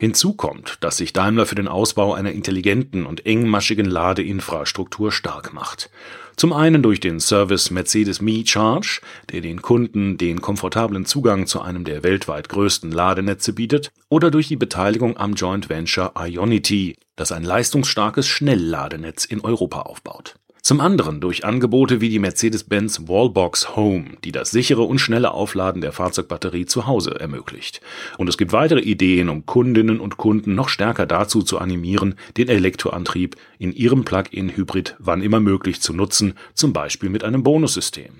Hinzu 0.00 0.32
kommt, 0.32 0.78
dass 0.80 0.96
sich 0.96 1.12
Daimler 1.12 1.44
für 1.44 1.56
den 1.56 1.68
Ausbau 1.68 2.14
einer 2.14 2.32
intelligenten 2.32 3.04
und 3.04 3.26
engmaschigen 3.26 3.84
Ladeinfrastruktur 3.84 5.12
stark 5.12 5.52
macht. 5.52 5.90
Zum 6.36 6.54
einen 6.54 6.82
durch 6.82 7.00
den 7.00 7.20
Service 7.20 7.70
Mercedes 7.70 8.22
Me 8.22 8.42
Charge, 8.46 9.02
der 9.30 9.42
den 9.42 9.60
Kunden 9.60 10.16
den 10.16 10.40
komfortablen 10.40 11.04
Zugang 11.04 11.46
zu 11.46 11.60
einem 11.60 11.84
der 11.84 12.02
weltweit 12.02 12.48
größten 12.48 12.90
Ladenetze 12.90 13.52
bietet, 13.52 13.92
oder 14.08 14.30
durch 14.30 14.48
die 14.48 14.56
Beteiligung 14.56 15.18
am 15.18 15.34
Joint 15.34 15.68
Venture 15.68 16.14
Ionity, 16.18 16.96
das 17.16 17.30
ein 17.30 17.44
leistungsstarkes 17.44 18.26
Schnellladenetz 18.26 19.26
in 19.26 19.42
Europa 19.42 19.82
aufbaut. 19.82 20.36
Zum 20.62 20.80
anderen 20.80 21.20
durch 21.20 21.44
Angebote 21.44 22.00
wie 22.00 22.10
die 22.10 22.18
Mercedes-Benz 22.18 23.08
Wallbox 23.08 23.76
Home, 23.76 24.16
die 24.24 24.32
das 24.32 24.50
sichere 24.50 24.82
und 24.82 24.98
schnelle 24.98 25.32
Aufladen 25.32 25.80
der 25.80 25.92
Fahrzeugbatterie 25.92 26.66
zu 26.66 26.86
Hause 26.86 27.18
ermöglicht. 27.18 27.80
Und 28.18 28.28
es 28.28 28.36
gibt 28.36 28.52
weitere 28.52 28.80
Ideen, 28.80 29.28
um 29.30 29.46
Kundinnen 29.46 30.00
und 30.00 30.18
Kunden 30.18 30.54
noch 30.54 30.68
stärker 30.68 31.06
dazu 31.06 31.42
zu 31.42 31.58
animieren, 31.58 32.14
den 32.36 32.48
Elektroantrieb 32.48 33.36
in 33.58 33.72
ihrem 33.72 34.04
Plug-in-Hybrid 34.04 34.96
wann 34.98 35.22
immer 35.22 35.40
möglich 35.40 35.80
zu 35.80 35.94
nutzen, 35.94 36.34
zum 36.54 36.72
Beispiel 36.72 37.08
mit 37.08 37.24
einem 37.24 37.42
Bonussystem. 37.42 38.12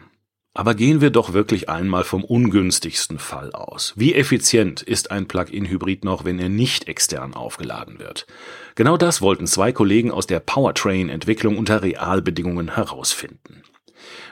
Aber 0.52 0.74
gehen 0.74 1.00
wir 1.00 1.10
doch 1.10 1.32
wirklich 1.32 1.68
einmal 1.68 2.02
vom 2.02 2.24
ungünstigsten 2.24 3.20
Fall 3.20 3.52
aus. 3.52 3.92
Wie 3.96 4.14
effizient 4.14 4.82
ist 4.82 5.12
ein 5.12 5.28
Plug-in-Hybrid 5.28 6.04
noch, 6.04 6.24
wenn 6.24 6.40
er 6.40 6.48
nicht 6.48 6.88
extern 6.88 7.34
aufgeladen 7.34 8.00
wird? 8.00 8.26
Genau 8.74 8.96
das 8.96 9.22
wollten 9.22 9.46
zwei 9.46 9.70
Kollegen 9.70 10.10
aus 10.10 10.26
der 10.26 10.40
Powertrain-Entwicklung 10.40 11.56
unter 11.56 11.82
Realbedingungen 11.82 12.74
herausfinden. 12.74 13.62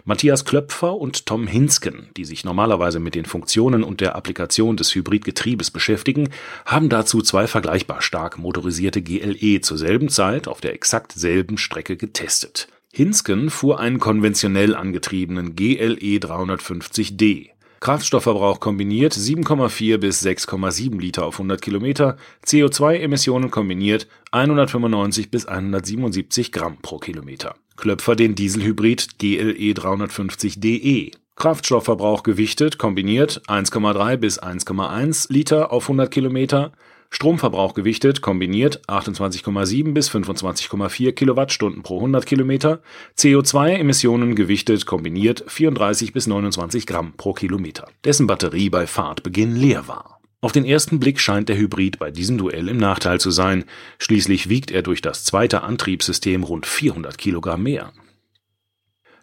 Matthias 0.05 0.45
Klöpfer 0.45 0.97
und 0.97 1.27
Tom 1.27 1.47
Hinsken, 1.47 2.09
die 2.17 2.25
sich 2.25 2.45
normalerweise 2.45 2.99
mit 2.99 3.15
den 3.15 3.27
Funktionen 3.27 3.85
und 3.85 4.01
der 4.01 4.17
Applikation 4.17 4.77
des 4.77 4.95
Hybridgetriebes 4.95 5.71
beschäftigen, 5.71 6.31
haben 6.65 6.89
dazu 6.89 7.23
zwei 7.23 7.47
vergleichbar 7.47 8.01
stark 8.03 8.39
motorisierte 8.39 9.03
GLE 9.03 9.61
zur 9.61 9.79
selben 9.79 10.09
Zeit 10.09 10.49
auf 10.49 10.61
der 10.61 10.75
exakt 10.75 11.13
selben 11.13 11.59
Strecke 11.59 11.97
getestet. 11.97 12.69
Hinsken 12.99 13.49
fuhr 13.49 13.79
einen 13.79 14.01
konventionell 14.01 14.75
angetriebenen 14.75 15.55
GLE 15.55 16.19
350D. 16.19 17.51
Kraftstoffverbrauch 17.79 18.59
kombiniert 18.59 19.13
7,4 19.13 19.99
bis 19.99 20.27
6,7 20.27 20.99
Liter 20.99 21.25
auf 21.25 21.35
100 21.35 21.63
Kilometer, 21.63 22.17
CO2-Emissionen 22.45 23.53
kombiniert 23.53 24.09
195 24.33 25.31
bis 25.31 25.47
177 25.47 26.51
Gramm 26.51 26.79
pro 26.83 26.99
Kilometer. 26.99 27.55
Klöpfer 27.77 28.17
den 28.17 28.35
Dieselhybrid 28.35 29.21
GLE 29.21 29.75
350DE. 29.75 31.13
Kraftstoffverbrauch 31.37 32.25
gewichtet 32.25 32.79
kombiniert 32.79 33.43
1,3 33.47 34.17
bis 34.17 34.43
1,1 34.43 35.33
Liter 35.33 35.71
auf 35.71 35.85
100 35.85 36.11
Kilometer, 36.11 36.73
Stromverbrauch 37.11 37.75
gewichtet 37.75 38.21
kombiniert 38.21 38.83
28,7 38.87 39.93
bis 39.93 40.11
25,4 40.11 41.13
Kilowattstunden 41.13 41.83
pro 41.83 41.97
100 41.97 42.27
Kilometer, 42.27 42.83
CO2-Emissionen 43.17 44.35
gewichtet 44.35 44.85
kombiniert 44.85 45.45
34 45.49 46.13
bis 46.13 46.27
29 46.27 46.87
Gramm 46.87 47.15
pro 47.17 47.33
Kilometer, 47.33 47.89
dessen 48.05 48.27
Batterie 48.27 48.69
bei 48.69 48.87
Fahrtbeginn 48.87 49.57
leer 49.57 49.89
war. 49.89 50.21
Auf 50.41 50.53
den 50.53 50.65
ersten 50.65 51.01
Blick 51.01 51.19
scheint 51.19 51.49
der 51.49 51.57
Hybrid 51.57 51.99
bei 51.99 52.13
diesem 52.13 52.39
Duell 52.39 52.69
im 52.69 52.77
Nachteil 52.77 53.19
zu 53.19 53.31
sein, 53.31 53.65
schließlich 53.99 54.49
wiegt 54.49 54.71
er 54.71 54.83
durch 54.83 55.03
das 55.03 55.25
zweite 55.25 55.63
Antriebssystem 55.63 56.45
rund 56.45 56.67
400 56.67 57.19
Kilogramm 57.19 57.65
mehr. 57.65 57.93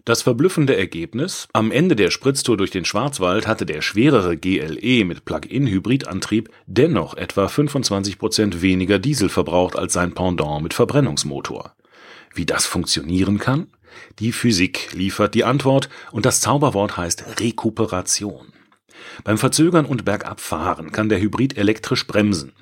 Das 0.05 0.21
verblüffende 0.21 0.77
Ergebnis: 0.77 1.47
Am 1.51 1.71
Ende 1.71 1.95
der 1.95 2.11
Spritztour 2.11 2.57
durch 2.57 2.69
den 2.69 2.85
Schwarzwald 2.85 3.47
hatte 3.47 3.65
der 3.65 3.81
schwerere 3.81 4.37
GLE 4.37 5.03
mit 5.03 5.25
Plug-in-Hybridantrieb 5.25 6.49
dennoch 6.67 7.17
etwa 7.17 7.47
25 7.47 8.19
Prozent 8.19 8.61
weniger 8.61 8.99
Diesel 8.99 9.29
verbraucht 9.29 9.75
als 9.75 9.93
sein 9.93 10.13
Pendant 10.13 10.61
mit 10.61 10.75
Verbrennungsmotor. 10.75 11.73
Wie 12.35 12.45
das 12.45 12.67
funktionieren 12.67 13.39
kann? 13.39 13.65
Die 14.19 14.31
Physik 14.31 14.93
liefert 14.93 15.33
die 15.33 15.43
Antwort 15.43 15.89
und 16.11 16.27
das 16.27 16.39
Zauberwort 16.39 16.97
heißt 16.97 17.39
Rekuperation. 17.39 18.53
Beim 19.23 19.39
Verzögern 19.39 19.85
und 19.85 20.05
Bergabfahren 20.05 20.91
kann 20.91 21.09
der 21.09 21.19
Hybrid 21.19 21.57
elektrisch 21.57 22.05
bremsen 22.05 22.53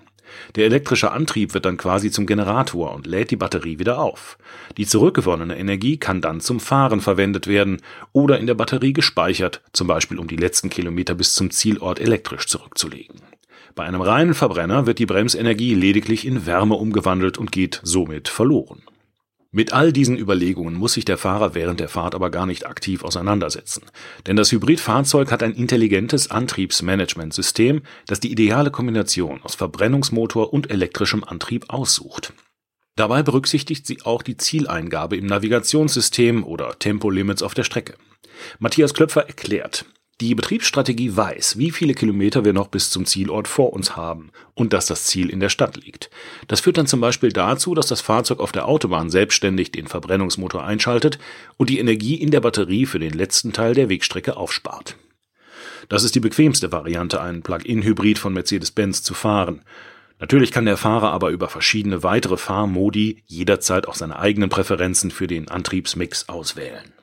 der 0.55 0.65
elektrische 0.65 1.11
Antrieb 1.11 1.53
wird 1.53 1.65
dann 1.65 1.77
quasi 1.77 2.11
zum 2.11 2.25
Generator 2.25 2.93
und 2.93 3.07
lädt 3.07 3.31
die 3.31 3.35
Batterie 3.35 3.79
wieder 3.79 3.99
auf. 3.99 4.37
Die 4.77 4.85
zurückgewonnene 4.85 5.57
Energie 5.57 5.97
kann 5.97 6.21
dann 6.21 6.41
zum 6.41 6.59
Fahren 6.59 7.01
verwendet 7.01 7.47
werden 7.47 7.81
oder 8.11 8.39
in 8.39 8.47
der 8.47 8.53
Batterie 8.53 8.93
gespeichert, 8.93 9.61
zum 9.73 9.87
Beispiel 9.87 10.19
um 10.19 10.27
die 10.27 10.35
letzten 10.35 10.69
Kilometer 10.69 11.15
bis 11.15 11.33
zum 11.33 11.51
Zielort 11.51 11.99
elektrisch 11.99 12.47
zurückzulegen. 12.47 13.21
Bei 13.75 13.83
einem 13.85 14.01
reinen 14.01 14.35
Verbrenner 14.35 14.85
wird 14.85 14.99
die 14.99 15.07
Bremsenergie 15.07 15.73
lediglich 15.73 16.27
in 16.27 16.45
Wärme 16.45 16.75
umgewandelt 16.75 17.37
und 17.39 17.51
geht 17.51 17.79
somit 17.83 18.27
verloren. 18.27 18.83
Mit 19.55 19.71
all 19.71 19.93
diesen 19.93 20.17
Überlegungen 20.17 20.73
muss 20.73 20.93
sich 20.93 21.05
der 21.05 21.19
Fahrer 21.19 21.53
während 21.53 21.79
der 21.79 21.87
Fahrt 21.87 22.15
aber 22.15 22.31
gar 22.31 22.47
nicht 22.47 22.65
aktiv 22.65 23.03
auseinandersetzen. 23.03 23.83
Denn 24.25 24.35
das 24.35 24.51
Hybridfahrzeug 24.51 25.31
hat 25.31 25.43
ein 25.43 25.53
intelligentes 25.53 26.31
Antriebsmanagementsystem, 26.31 27.83
das 28.07 28.19
die 28.19 28.31
ideale 28.31 28.71
Kombination 28.71 29.43
aus 29.43 29.53
Verbrennungsmotor 29.53 30.51
und 30.51 30.71
elektrischem 30.71 31.23
Antrieb 31.23 31.65
aussucht. 31.69 32.33
Dabei 32.95 33.21
berücksichtigt 33.21 33.85
sie 33.85 34.01
auch 34.01 34.23
die 34.23 34.37
Zieleingabe 34.37 35.17
im 35.17 35.27
Navigationssystem 35.27 36.43
oder 36.43 36.79
Tempolimits 36.79 37.43
auf 37.43 37.53
der 37.53 37.63
Strecke. 37.63 37.93
Matthias 38.57 38.95
Klöpfer 38.95 39.27
erklärt, 39.27 39.85
die 40.27 40.35
Betriebsstrategie 40.35 41.15
weiß, 41.15 41.57
wie 41.57 41.71
viele 41.71 41.93
Kilometer 41.93 42.45
wir 42.45 42.53
noch 42.53 42.67
bis 42.67 42.89
zum 42.89 43.05
Zielort 43.05 43.47
vor 43.47 43.73
uns 43.73 43.95
haben 43.95 44.31
und 44.53 44.73
dass 44.73 44.85
das 44.85 45.05
Ziel 45.05 45.29
in 45.29 45.39
der 45.39 45.49
Stadt 45.49 45.77
liegt. 45.77 46.09
Das 46.47 46.61
führt 46.61 46.77
dann 46.77 46.87
zum 46.87 47.01
Beispiel 47.01 47.31
dazu, 47.31 47.73
dass 47.73 47.87
das 47.87 48.01
Fahrzeug 48.01 48.39
auf 48.39 48.51
der 48.51 48.67
Autobahn 48.67 49.09
selbstständig 49.09 49.71
den 49.71 49.87
Verbrennungsmotor 49.87 50.63
einschaltet 50.63 51.19
und 51.57 51.69
die 51.69 51.79
Energie 51.79 52.15
in 52.15 52.31
der 52.31 52.41
Batterie 52.41 52.85
für 52.85 52.99
den 52.99 53.13
letzten 53.13 53.53
Teil 53.53 53.73
der 53.73 53.89
Wegstrecke 53.89 54.37
aufspart. 54.37 54.97
Das 55.89 56.03
ist 56.03 56.15
die 56.15 56.19
bequemste 56.19 56.71
Variante, 56.71 57.19
einen 57.21 57.41
Plug-in-Hybrid 57.41 58.17
von 58.17 58.33
Mercedes-Benz 58.33 59.03
zu 59.03 59.13
fahren. 59.13 59.61
Natürlich 60.19 60.51
kann 60.51 60.65
der 60.65 60.77
Fahrer 60.77 61.11
aber 61.11 61.29
über 61.29 61.49
verschiedene 61.49 62.03
weitere 62.03 62.37
Fahrmodi 62.37 63.23
jederzeit 63.25 63.87
auch 63.87 63.95
seine 63.95 64.19
eigenen 64.19 64.49
Präferenzen 64.49 65.11
für 65.11 65.27
den 65.27 65.49
Antriebsmix 65.49 66.29
auswählen. 66.29 66.93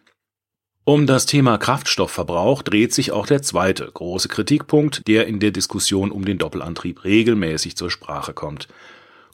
Um 0.93 1.07
das 1.07 1.25
Thema 1.25 1.57
Kraftstoffverbrauch 1.57 2.63
dreht 2.63 2.93
sich 2.93 3.13
auch 3.13 3.25
der 3.25 3.43
zweite 3.43 3.89
große 3.89 4.27
Kritikpunkt, 4.27 5.07
der 5.07 5.29
in 5.29 5.39
der 5.39 5.53
Diskussion 5.53 6.11
um 6.11 6.25
den 6.25 6.37
Doppelantrieb 6.37 7.05
regelmäßig 7.05 7.77
zur 7.77 7.93
Sprache 7.93 8.35
kommt. 8.35 8.67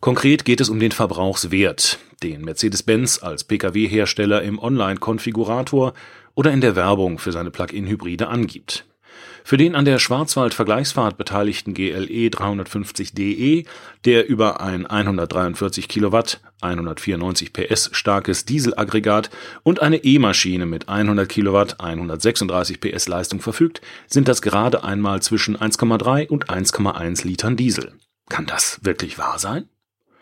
Konkret 0.01 0.45
geht 0.45 0.61
es 0.61 0.69
um 0.69 0.79
den 0.79 0.93
Verbrauchswert, 0.93 1.99
den 2.23 2.43
Mercedes-Benz 2.43 3.23
als 3.23 3.45
Pkw-Hersteller 3.45 4.43
im 4.43 4.59
Online-Konfigurator 4.59 5.95
oder 6.35 6.53
in 6.53 6.61
der 6.61 6.77
Werbung 6.77 7.19
für 7.19 7.33
seine 7.33 7.51
Plug-in-Hybride 7.51 8.29
angibt. 8.29 8.85
Für 9.47 9.57
den 9.57 9.76
an 9.76 9.85
der 9.85 10.00
Schwarzwald-Vergleichsfahrt 10.00 11.17
beteiligten 11.17 11.73
GLE 11.73 12.31
350DE, 12.31 13.65
der 14.05 14.26
über 14.26 14.61
ein 14.61 14.87
143 14.87 15.87
Kilowatt, 15.87 16.41
194 16.62 17.53
PS 17.53 17.91
starkes 17.93 18.45
Dieselaggregat 18.45 19.31
und 19.62 19.83
eine 19.83 19.99
E-Maschine 19.99 20.67
mit 20.67 20.88
100 20.88 21.29
Kilowatt, 21.29 21.79
136 21.79 22.81
PS 22.81 23.07
Leistung 23.07 23.41
verfügt, 23.41 23.83
sind 24.09 24.26
das 24.26 24.43
gerade 24.43 24.83
einmal 24.83 25.23
zwischen 25.23 25.57
1,3 25.57 26.26
und 26.26 26.50
1,1 26.50 27.25
Litern 27.25 27.55
Diesel. 27.57 27.93
Kann 28.29 28.47
das 28.47 28.81
wirklich 28.83 29.17
wahr 29.17 29.38
sein? 29.38 29.69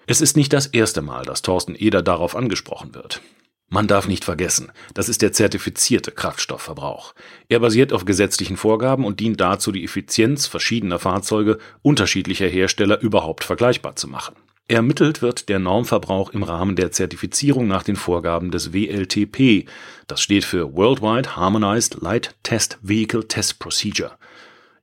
Es 0.07 0.21
ist 0.21 0.37
nicht 0.37 0.52
das 0.52 0.66
erste 0.66 1.00
Mal, 1.00 1.25
dass 1.25 1.40
Thorsten 1.40 1.75
Eder 1.75 2.02
darauf 2.02 2.37
angesprochen 2.37 2.95
wird. 2.95 3.23
Man 3.68 3.87
darf 3.88 4.06
nicht 4.06 4.25
vergessen, 4.25 4.71
das 4.92 5.09
ist 5.09 5.23
der 5.23 5.33
zertifizierte 5.33 6.12
Kraftstoffverbrauch. 6.12 7.14
Er 7.49 7.61
basiert 7.61 7.92
auf 7.92 8.04
gesetzlichen 8.04 8.56
Vorgaben 8.56 9.04
und 9.04 9.21
dient 9.21 9.40
dazu, 9.40 9.73
die 9.73 9.85
Effizienz 9.85 10.47
verschiedener 10.47 10.99
Fahrzeuge 10.99 11.59
unterschiedlicher 11.83 12.47
Hersteller 12.47 13.00
überhaupt 13.00 13.42
vergleichbar 13.42 13.97
zu 13.97 14.06
machen. 14.09 14.37
Ermittelt 14.66 15.21
wird 15.21 15.50
der 15.50 15.59
Normverbrauch 15.59 16.30
im 16.30 16.42
Rahmen 16.42 16.75
der 16.75 16.90
Zertifizierung 16.90 17.66
nach 17.66 17.83
den 17.83 17.97
Vorgaben 17.97 18.50
des 18.50 18.73
WLTP. 18.73 19.68
Das 20.06 20.23
steht 20.23 20.44
für 20.44 20.75
Worldwide 20.75 21.37
Harmonized 21.37 22.00
Light 22.00 22.35
Test 22.42 22.78
Vehicle 22.80 23.28
Test 23.28 23.59
Procedure. 23.59 24.12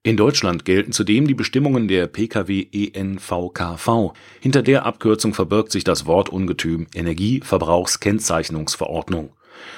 In 0.04 0.18
Deutschland 0.18 0.66
gelten 0.66 0.94
zudem 0.94 1.28
die 1.28 1.36
Bestimmungen 1.36 1.88
der 1.88 2.08
PKW-ENVKV. 2.08 4.14
Hinter 4.40 4.64
der 4.64 4.88
Abkürzung 4.88 5.36
verbirgt 5.36 5.72
sich 5.72 5.84
das 5.84 6.08
Wortungetüm 6.08 6.88
Energieverbrauchskennzeichnungsverordnung. 6.96 9.34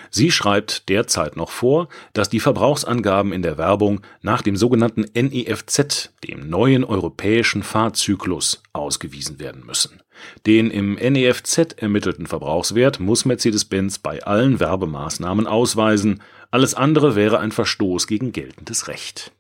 Sie 0.10 0.32
schreibt 0.32 0.88
derzeit 0.88 1.36
noch 1.36 1.52
vor, 1.52 1.90
dass 2.14 2.30
die 2.30 2.40
Verbrauchsangaben 2.40 3.34
in 3.34 3.42
der 3.42 3.58
Werbung 3.58 4.00
nach 4.22 4.42
dem 4.42 4.56
sogenannten 4.56 5.04
NEFZ, 5.14 6.14
dem 6.24 6.50
neuen 6.50 6.86
europäischen 6.86 7.62
Fahrzyklus, 7.62 8.64
ausgewiesen 8.72 9.42
werden 9.42 9.66
müssen. 9.66 10.02
Den 10.46 10.72
im 10.72 10.94
NEFZ 10.94 11.82
ermittelten 11.82 12.28
Verbrauchswert 12.28 13.02
muss 13.02 13.26
Mercedes-Benz 13.26 14.00
bei 14.00 14.24
allen 14.24 14.62
Werbemaßnahmen 14.62 15.48
ausweisen, 15.48 16.22
alles 16.50 16.76
andere 16.76 17.18
wäre 17.18 17.40
ein 17.40 17.52
Verstoß 17.52 18.08
gegen 18.08 18.32
geltendes 18.32 18.88
Recht. 18.88 19.34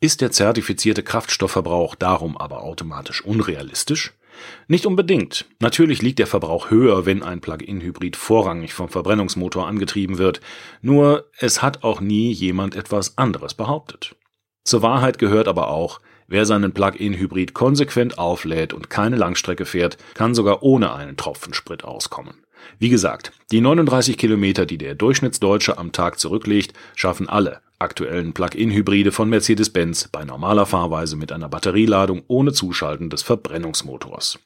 Ist 0.00 0.20
der 0.20 0.30
zertifizierte 0.30 1.02
Kraftstoffverbrauch 1.02 1.96
darum 1.96 2.36
aber 2.36 2.62
automatisch 2.62 3.24
unrealistisch? 3.24 4.12
Nicht 4.68 4.86
unbedingt. 4.86 5.46
Natürlich 5.58 6.02
liegt 6.02 6.20
der 6.20 6.28
Verbrauch 6.28 6.70
höher, 6.70 7.04
wenn 7.04 7.24
ein 7.24 7.40
Plug-in-Hybrid 7.40 8.14
vorrangig 8.14 8.74
vom 8.74 8.88
Verbrennungsmotor 8.88 9.66
angetrieben 9.66 10.18
wird, 10.18 10.40
nur 10.82 11.28
es 11.38 11.62
hat 11.62 11.82
auch 11.82 12.00
nie 12.00 12.30
jemand 12.30 12.76
etwas 12.76 13.18
anderes 13.18 13.54
behauptet. 13.54 14.14
Zur 14.62 14.82
Wahrheit 14.82 15.18
gehört 15.18 15.48
aber 15.48 15.68
auch, 15.68 16.00
wer 16.28 16.46
seinen 16.46 16.72
Plug-in-Hybrid 16.72 17.52
konsequent 17.52 18.18
auflädt 18.18 18.72
und 18.72 18.90
keine 18.90 19.16
Langstrecke 19.16 19.64
fährt, 19.64 19.98
kann 20.14 20.32
sogar 20.32 20.62
ohne 20.62 20.92
einen 20.92 21.16
Tropfen 21.16 21.54
Sprit 21.54 21.82
auskommen. 21.82 22.44
Wie 22.78 22.88
gesagt, 22.88 23.32
die 23.50 23.60
39 23.60 24.16
Kilometer, 24.16 24.64
die 24.64 24.78
der 24.78 24.94
Durchschnittsdeutsche 24.94 25.76
am 25.76 25.90
Tag 25.90 26.20
zurücklegt, 26.20 26.74
schaffen 26.94 27.28
alle 27.28 27.62
aktuellen 27.78 28.32
Plug-in-Hybride 28.32 29.12
von 29.12 29.28
Mercedes-Benz 29.28 30.08
bei 30.08 30.24
normaler 30.24 30.66
Fahrweise 30.66 31.16
mit 31.16 31.32
einer 31.32 31.48
Batterieladung 31.48 32.22
ohne 32.26 32.52
Zuschalten 32.52 33.10
des 33.10 33.22
Verbrennungsmotors. 33.22 34.38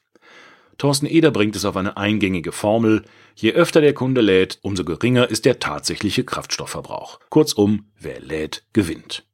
Thorsten 0.77 1.05
Eder 1.05 1.31
bringt 1.31 1.55
es 1.55 1.65
auf 1.65 1.77
eine 1.77 1.97
eingängige 1.97 2.51
Formel. 2.51 3.03
Je 3.35 3.53
öfter 3.53 3.81
der 3.81 3.93
Kunde 3.93 4.21
lädt, 4.21 4.59
umso 4.61 4.83
geringer 4.83 5.29
ist 5.29 5.45
der 5.45 5.59
tatsächliche 5.59 6.23
Kraftstoffverbrauch. 6.23 7.19
Kurzum, 7.29 7.91
wer 7.99 8.19
lädt, 8.19 8.65
gewinnt. 8.73 9.25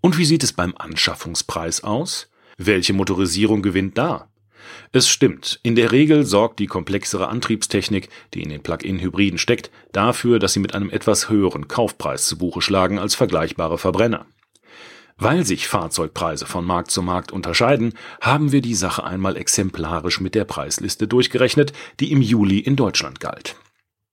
Und 0.00 0.18
wie 0.18 0.24
sieht 0.24 0.42
es 0.42 0.52
beim 0.52 0.74
Anschaffungspreis 0.76 1.84
aus? 1.84 2.30
Welche 2.56 2.92
Motorisierung 2.92 3.62
gewinnt 3.62 3.98
da? 3.98 4.30
Es 4.92 5.08
stimmt, 5.08 5.60
in 5.62 5.74
der 5.74 5.92
Regel 5.92 6.24
sorgt 6.24 6.58
die 6.58 6.66
komplexere 6.66 7.28
Antriebstechnik, 7.28 8.08
die 8.34 8.42
in 8.42 8.48
den 8.48 8.62
Plug-in-Hybriden 8.62 9.38
steckt, 9.38 9.70
dafür, 9.92 10.38
dass 10.38 10.52
sie 10.52 10.60
mit 10.60 10.74
einem 10.74 10.90
etwas 10.90 11.28
höheren 11.28 11.68
Kaufpreis 11.68 12.26
zu 12.26 12.38
Buche 12.38 12.62
schlagen 12.62 12.98
als 12.98 13.14
vergleichbare 13.14 13.78
Verbrenner. 13.78 14.26
Weil 15.16 15.44
sich 15.44 15.68
Fahrzeugpreise 15.68 16.46
von 16.46 16.64
Markt 16.64 16.90
zu 16.90 17.02
Markt 17.02 17.30
unterscheiden, 17.30 17.92
haben 18.22 18.52
wir 18.52 18.62
die 18.62 18.74
Sache 18.74 19.04
einmal 19.04 19.36
exemplarisch 19.36 20.20
mit 20.20 20.34
der 20.34 20.44
Preisliste 20.44 21.06
durchgerechnet, 21.06 21.74
die 22.00 22.10
im 22.10 22.22
Juli 22.22 22.58
in 22.58 22.74
Deutschland 22.74 23.20
galt. 23.20 23.56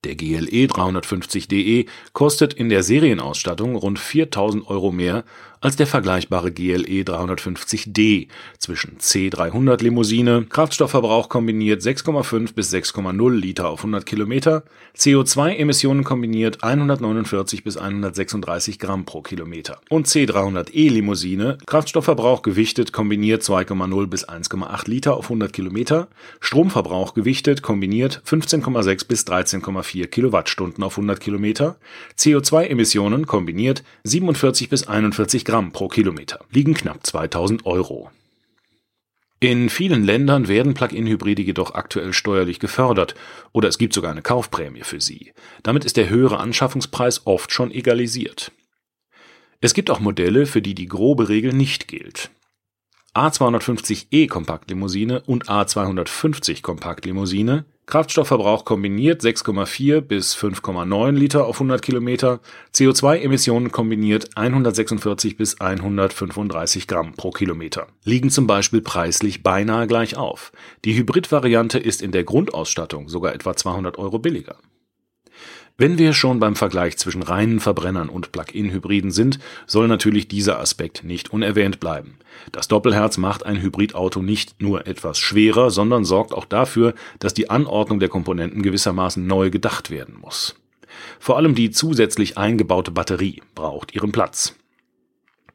Der 0.04 0.16
GLE 0.16 0.68
350DE 0.68 1.88
kostet 2.14 2.54
in 2.54 2.70
der 2.70 2.84
Serienausstattung 2.84 3.76
rund 3.76 4.00
4000 4.00 4.68
Euro 4.68 4.92
mehr 4.92 5.24
als 5.60 5.76
der 5.76 5.88
vergleichbare 5.88 6.52
GLE 6.52 7.02
350D 7.02 8.28
zwischen 8.60 8.98
C300 9.00 9.82
Limousine, 9.82 10.46
Kraftstoffverbrauch 10.48 11.30
kombiniert 11.30 11.82
6,5 11.82 12.54
bis 12.54 12.72
6,0 12.72 13.34
Liter 13.34 13.70
auf 13.70 13.80
100 13.80 14.06
Kilometer, 14.06 14.64
CO2-Emissionen 14.96 16.04
kombiniert 16.04 16.64
149 16.64 17.64
bis 17.64 17.78
136 17.78 18.78
Gramm 18.78 19.06
pro 19.06 19.22
Kilometer. 19.22 19.80
Und 19.90 20.08
C300E 20.08 20.92
Limousine, 20.92 21.58
Kraftstoffverbrauch 21.66 22.44
gewichtet 22.44 22.94
kombiniert 22.94 23.42
2,0 23.42 24.08
bis 24.08 24.30
1,8 24.30 24.90
Liter 24.90 25.18
auf 25.18 25.26
100 25.26 25.52
Kilometer, 25.54 26.08
Stromverbrauch 26.40 27.16
gewichtet 27.16 27.64
kombiniert 27.64 28.22
15,6 28.28 29.08
bis 29.08 29.26
13,4 29.26 30.06
Kilowattstunden 30.06 30.84
auf 30.84 30.94
100 30.98 31.20
Kilometer, 31.20 31.78
CO2-Emissionen 32.18 33.26
kombiniert 33.26 33.84
47 34.04 34.70
bis 34.70 34.88
41 34.88 35.47
Gramm 35.48 35.72
pro 35.72 35.88
Kilometer, 35.88 36.42
liegen 36.52 36.74
knapp 36.74 37.08
2000 37.08 37.66
Euro. 37.66 38.12
In 39.40 39.70
vielen 39.70 40.04
Ländern 40.04 40.50
werden 40.50 40.74
Plug-in-Hybride 40.74 41.42
jedoch 41.42 41.74
aktuell 41.74 42.12
steuerlich 42.12 42.60
gefördert 42.60 43.16
oder 43.54 43.70
es 43.70 43.78
gibt 43.78 43.94
sogar 43.94 44.12
eine 44.12 44.22
Kaufprämie 44.22 44.84
für 44.84 45.00
sie. 45.00 45.32
Damit 45.64 45.86
ist 45.86 45.96
der 45.96 46.10
höhere 46.10 46.42
Anschaffungspreis 46.42 47.26
oft 47.28 47.54
schon 47.54 47.72
egalisiert. 47.72 48.52
Es 49.62 49.74
gibt 49.74 49.90
auch 49.90 50.02
Modelle, 50.02 50.48
für 50.48 50.62
die 50.62 50.76
die 50.76 50.90
grobe 50.90 51.30
Regel 51.30 51.54
nicht 51.54 51.88
gilt. 51.88 52.30
A250e 53.16 54.28
Kompaktlimousine 54.28 55.22
und 55.22 55.48
A250 55.48 56.62
Kompaktlimousine 56.62 57.64
Kraftstoffverbrauch 57.88 58.66
kombiniert 58.66 59.22
6,4 59.22 60.02
bis 60.02 60.36
5,9 60.36 61.12
Liter 61.12 61.46
auf 61.46 61.56
100 61.56 61.82
Kilometer, 61.82 62.42
CO2-Emissionen 62.76 63.72
kombiniert 63.72 64.36
146 64.36 65.38
bis 65.38 65.62
135 65.62 66.88
Gramm 66.88 67.14
pro 67.14 67.32
Kilometer, 67.32 67.88
liegen 68.04 68.30
zum 68.30 68.46
Beispiel 68.46 68.82
preislich 68.82 69.42
beinahe 69.42 69.88
gleich 69.88 70.18
auf. 70.18 70.52
Die 70.84 70.96
Hybrid-Variante 70.98 71.80
ist 71.80 72.02
in 72.02 72.12
der 72.12 72.26
Grundausstattung 72.26 73.08
sogar 73.08 73.34
etwa 73.34 73.56
200 73.56 73.98
Euro 73.98 74.20
billiger. 74.20 74.58
Wenn 75.80 76.00
wir 76.00 76.14
schon 76.14 76.40
beim 76.40 76.56
Vergleich 76.56 76.98
zwischen 76.98 77.22
reinen 77.22 77.60
Verbrennern 77.60 78.10
und 78.10 78.32
Plug-in-Hybriden 78.32 79.12
sind, 79.12 79.38
soll 79.68 79.88
natürlich 79.88 80.28
dieser 80.28 80.60
Aspekt 80.60 81.04
nicht 81.04 81.32
unerwähnt 81.32 81.80
bleiben. 81.80 82.18
Das 82.52 82.68
Doppelherz 82.68 83.18
macht 83.20 83.46
ein 83.46 83.62
Hybridauto 83.62 84.24
nicht 84.24 84.60
nur 84.60 84.88
etwas 84.88 85.20
schwerer, 85.20 85.70
sondern 85.70 86.04
sorgt 86.04 86.34
auch 86.34 86.46
dafür, 86.46 86.96
dass 87.20 87.36
die 87.36 87.52
Anordnung 87.52 88.00
der 88.00 88.10
Komponenten 88.10 88.64
gewissermaßen 88.64 89.28
neu 89.28 89.52
gedacht 89.52 89.92
werden 89.92 90.18
muss. 90.20 90.56
Vor 91.20 91.38
allem 91.38 91.54
die 91.54 91.70
zusätzlich 91.70 92.40
eingebaute 92.40 92.90
Batterie 92.90 93.44
braucht 93.54 93.94
ihren 93.94 94.12
Platz. 94.12 94.56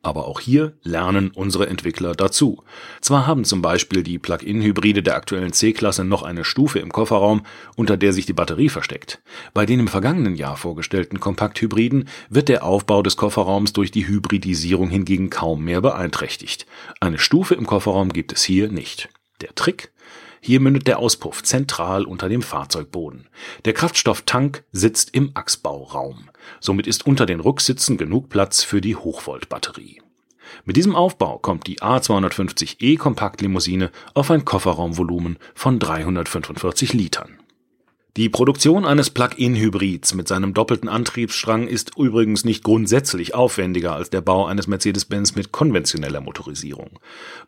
Aber 0.05 0.27
auch 0.27 0.41
hier 0.41 0.77
lernen 0.83 1.31
unsere 1.33 1.69
Entwickler 1.69 2.17
dazu. 2.17 2.65
Zwar 3.01 3.29
haben 3.29 3.45
zum 3.45 3.63
Beispiel 3.63 4.03
die 4.03 4.19
Plug-in-Hybride 4.19 5.01
der 5.01 5.15
aktuellen 5.15 5.53
C-Klasse 5.53 6.03
noch 6.05 6.25
eine 6.25 6.45
Stufe 6.45 6.81
im 6.81 6.93
Kofferraum, 6.93 7.43
unter 7.77 7.97
der 7.97 8.13
sich 8.13 8.27
die 8.27 8.33
Batterie 8.33 8.69
versteckt. 8.69 9.23
Bei 9.55 9.65
den 9.65 9.79
im 9.79 9.87
vergangenen 9.87 10.35
Jahr 10.35 10.57
vorgestellten 10.57 11.21
Kompakthybriden 11.21 12.09
wird 12.29 12.49
der 12.49 12.65
Aufbau 12.65 13.03
des 13.03 13.17
Kofferraums 13.17 13.73
durch 13.75 13.93
die 13.93 14.09
Hybridisierung 14.09 14.91
hingegen 14.91 15.31
kaum 15.31 15.63
mehr 15.63 15.81
beeinträchtigt. 15.81 16.67
Eine 16.99 17.19
Stufe 17.19 17.55
im 17.55 17.67
Kofferraum 17.67 18.13
gibt 18.13 18.33
es 18.33 18.43
hier 18.43 18.69
nicht. 18.69 19.09
Der 19.41 19.55
Trick? 19.55 19.93
Hier 20.45 20.59
mündet 20.59 20.89
der 20.89 20.99
Auspuff 20.99 21.45
zentral 21.45 22.05
unter 22.05 22.29
dem 22.29 22.43
Fahrzeugboden. 22.43 23.29
Der 23.65 23.75
Kraftstofftank 23.75 24.65
sitzt 24.73 25.15
im 25.15 25.31
Achsbauraum. 25.35 26.31
Somit 26.59 26.89
ist 26.89 27.07
unter 27.07 27.27
den 27.27 27.39
Rücksitzen 27.39 27.97
genug 27.97 28.29
Platz 28.29 28.65
für 28.65 28.81
die 28.81 28.97
Hochvoltbatterie. 28.97 30.03
Mit 30.65 30.77
diesem 30.77 30.97
Aufbau 30.97 31.39
kommt 31.39 31.69
die 31.69 31.79
A250e 31.79 32.99
Kompaktlimousine 32.99 33.93
auf 34.15 34.33
ein 34.33 34.45
Kofferraumvolumen 34.45 35.39
von 35.55 35.79
345 35.79 36.93
Litern. 36.93 37.39
Die 38.19 38.29
Produktion 38.29 38.85
eines 38.85 39.09
Plug-in-Hybrids 39.09 40.13
mit 40.13 40.29
seinem 40.29 40.53
doppelten 40.53 40.91
Antriebsstrang 40.91 41.67
ist 41.67 41.93
übrigens 41.97 42.45
nicht 42.45 42.63
grundsätzlich 42.63 43.35
aufwendiger 43.35 43.95
als 43.95 44.11
der 44.11 44.21
Bau 44.21 44.45
eines 44.45 44.67
Mercedes-Benz 44.67 45.35
mit 45.35 45.51
konventioneller 45.51 46.21
Motorisierung. 46.21 46.99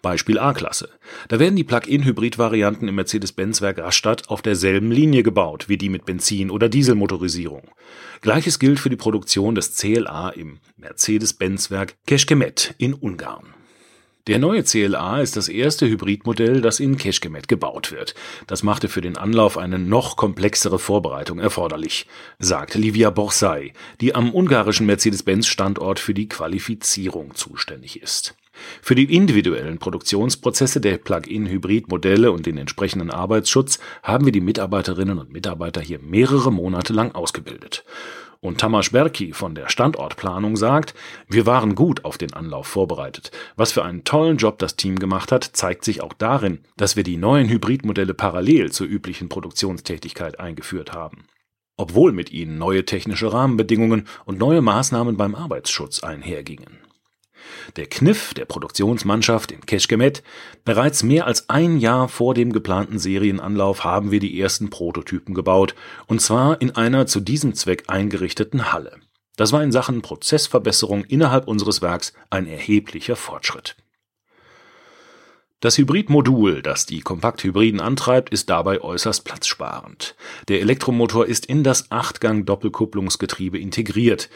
Beispiel 0.00 0.38
A-Klasse. 0.38 0.88
Da 1.28 1.38
werden 1.38 1.56
die 1.56 1.64
Plug-in-Hybrid-Varianten 1.64 2.88
im 2.88 2.94
Mercedes-Benz-Werk 2.94 3.76
Rastatt 3.76 4.30
auf 4.30 4.40
derselben 4.40 4.90
Linie 4.90 5.22
gebaut 5.22 5.68
wie 5.68 5.76
die 5.76 5.90
mit 5.90 6.06
Benzin- 6.06 6.50
oder 6.50 6.70
Dieselmotorisierung. 6.70 7.70
Gleiches 8.22 8.58
gilt 8.58 8.80
für 8.80 8.88
die 8.88 8.96
Produktion 8.96 9.54
des 9.54 9.76
CLA 9.76 10.30
im 10.30 10.60
Mercedes-Benz-Werk 10.78 11.96
Kecskemét 12.08 12.72
in 12.78 12.94
Ungarn. 12.94 13.52
Der 14.26 14.38
neue 14.38 14.64
CLA 14.64 15.20
ist 15.20 15.36
das 15.36 15.50
erste 15.50 15.86
Hybridmodell, 15.86 16.62
das 16.62 16.80
in 16.80 16.96
Kecskemét 16.96 17.46
gebaut 17.46 17.92
wird. 17.92 18.14
Das 18.46 18.62
machte 18.62 18.88
für 18.88 19.02
den 19.02 19.18
Anlauf 19.18 19.58
eine 19.58 19.78
noch 19.78 20.16
komplexere 20.16 20.78
Vorbereitung 20.78 21.38
erforderlich, 21.38 22.06
sagt 22.38 22.74
Livia 22.74 23.10
Borsai, 23.10 23.74
die 24.00 24.14
am 24.14 24.34
ungarischen 24.34 24.86
Mercedes-Benz-Standort 24.86 26.00
für 26.00 26.14
die 26.14 26.26
Qualifizierung 26.26 27.34
zuständig 27.34 28.00
ist. 28.00 28.34
Für 28.80 28.94
die 28.94 29.14
individuellen 29.14 29.76
Produktionsprozesse 29.76 30.80
der 30.80 30.96
Plug-in-Hybrid-Modelle 30.96 32.32
und 32.32 32.46
den 32.46 32.56
entsprechenden 32.56 33.10
Arbeitsschutz 33.10 33.78
haben 34.02 34.24
wir 34.24 34.32
die 34.32 34.40
Mitarbeiterinnen 34.40 35.18
und 35.18 35.32
Mitarbeiter 35.32 35.82
hier 35.82 35.98
mehrere 35.98 36.50
Monate 36.50 36.94
lang 36.94 37.14
ausgebildet. 37.14 37.84
Und 38.44 38.60
Tamas 38.60 38.90
Berki 38.90 39.32
von 39.32 39.54
der 39.54 39.70
Standortplanung 39.70 40.56
sagt, 40.56 40.92
wir 41.28 41.46
waren 41.46 41.74
gut 41.74 42.04
auf 42.04 42.18
den 42.18 42.34
Anlauf 42.34 42.66
vorbereitet. 42.66 43.30
Was 43.56 43.72
für 43.72 43.82
einen 43.82 44.04
tollen 44.04 44.36
Job 44.36 44.58
das 44.58 44.76
Team 44.76 44.98
gemacht 44.98 45.32
hat, 45.32 45.44
zeigt 45.44 45.82
sich 45.82 46.02
auch 46.02 46.12
darin, 46.12 46.58
dass 46.76 46.94
wir 46.94 47.04
die 47.04 47.16
neuen 47.16 47.48
Hybridmodelle 47.48 48.12
parallel 48.12 48.70
zur 48.70 48.86
üblichen 48.86 49.30
Produktionstätigkeit 49.30 50.40
eingeführt 50.40 50.92
haben. 50.92 51.24
Obwohl 51.78 52.12
mit 52.12 52.32
ihnen 52.32 52.58
neue 52.58 52.84
technische 52.84 53.32
Rahmenbedingungen 53.32 54.06
und 54.26 54.38
neue 54.38 54.60
Maßnahmen 54.60 55.16
beim 55.16 55.34
Arbeitsschutz 55.34 56.02
einhergingen. 56.04 56.83
Der 57.76 57.86
Kniff 57.86 58.34
der 58.34 58.44
Produktionsmannschaft 58.44 59.52
in 59.52 59.60
Kecskemét, 59.60 60.22
bereits 60.64 61.02
mehr 61.02 61.26
als 61.26 61.48
ein 61.48 61.78
Jahr 61.78 62.08
vor 62.08 62.34
dem 62.34 62.52
geplanten 62.52 62.98
Serienanlauf 62.98 63.84
haben 63.84 64.10
wir 64.10 64.20
die 64.20 64.40
ersten 64.40 64.70
Prototypen 64.70 65.34
gebaut, 65.34 65.74
und 66.06 66.20
zwar 66.20 66.60
in 66.60 66.74
einer 66.76 67.06
zu 67.06 67.20
diesem 67.20 67.54
Zweck 67.54 67.84
eingerichteten 67.88 68.72
Halle. 68.72 68.98
Das 69.36 69.52
war 69.52 69.62
in 69.62 69.72
Sachen 69.72 70.02
Prozessverbesserung 70.02 71.04
innerhalb 71.04 71.48
unseres 71.48 71.82
Werks 71.82 72.12
ein 72.30 72.46
erheblicher 72.46 73.16
Fortschritt. 73.16 73.76
Das 75.64 75.78
Hybridmodul, 75.78 76.60
das 76.60 76.84
die 76.84 77.00
Kompakthybriden 77.00 77.80
antreibt, 77.80 78.28
ist 78.28 78.50
dabei 78.50 78.82
äußerst 78.82 79.24
platzsparend. 79.24 80.14
Der 80.48 80.60
Elektromotor 80.60 81.24
ist 81.24 81.46
in 81.46 81.64
das 81.64 81.90
Achtgang-Doppelkupplungsgetriebe 81.90 83.58
integriert. 83.58 84.28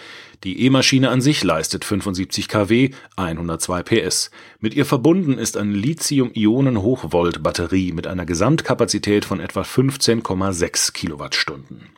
Die 0.42 0.62
E-Maschine 0.62 1.10
an 1.10 1.20
sich 1.20 1.44
leistet 1.44 1.84
75 1.84 2.48
kW, 2.48 2.92
102 3.16 3.82
PS. 3.82 4.30
Mit 4.58 4.72
ihr 4.72 4.86
verbunden 4.86 5.36
ist 5.36 5.58
eine 5.58 5.74
Lithium-Ionen-Hochvolt-Batterie 5.74 7.92
mit 7.92 8.06
einer 8.06 8.24
Gesamtkapazität 8.24 9.26
von 9.26 9.40
etwa 9.40 9.60
15,6 9.60 10.94
Kilowattstunden. 10.94 11.90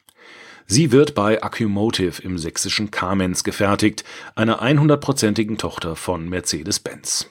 Sie 0.66 0.90
wird 0.90 1.14
bei 1.14 1.40
Accumotive 1.40 2.20
im 2.20 2.36
sächsischen 2.36 2.90
Kamenz 2.90 3.44
gefertigt, 3.44 4.02
einer 4.34 4.60
100%igen 4.60 5.56
Tochter 5.56 5.94
von 5.94 6.28
Mercedes-Benz. 6.28 7.30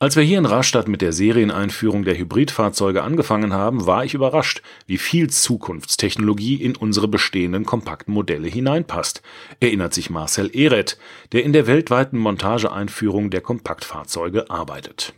Als 0.00 0.14
wir 0.14 0.22
hier 0.22 0.38
in 0.38 0.46
Rastatt 0.46 0.86
mit 0.86 1.02
der 1.02 1.12
Serieneinführung 1.12 2.04
der 2.04 2.16
Hybridfahrzeuge 2.16 3.02
angefangen 3.02 3.52
haben, 3.52 3.84
war 3.84 4.04
ich 4.04 4.14
überrascht, 4.14 4.62
wie 4.86 4.96
viel 4.96 5.28
Zukunftstechnologie 5.28 6.54
in 6.54 6.76
unsere 6.76 7.08
bestehenden 7.08 7.64
kompakten 7.64 8.14
Modelle 8.14 8.46
hineinpasst, 8.46 9.22
erinnert 9.58 9.94
sich 9.94 10.08
Marcel 10.08 10.54
Ehret, 10.54 10.98
der 11.32 11.42
in 11.42 11.52
der 11.52 11.66
weltweiten 11.66 12.16
Montageeinführung 12.16 13.30
der 13.30 13.40
Kompaktfahrzeuge 13.40 14.48
arbeitet 14.50 15.14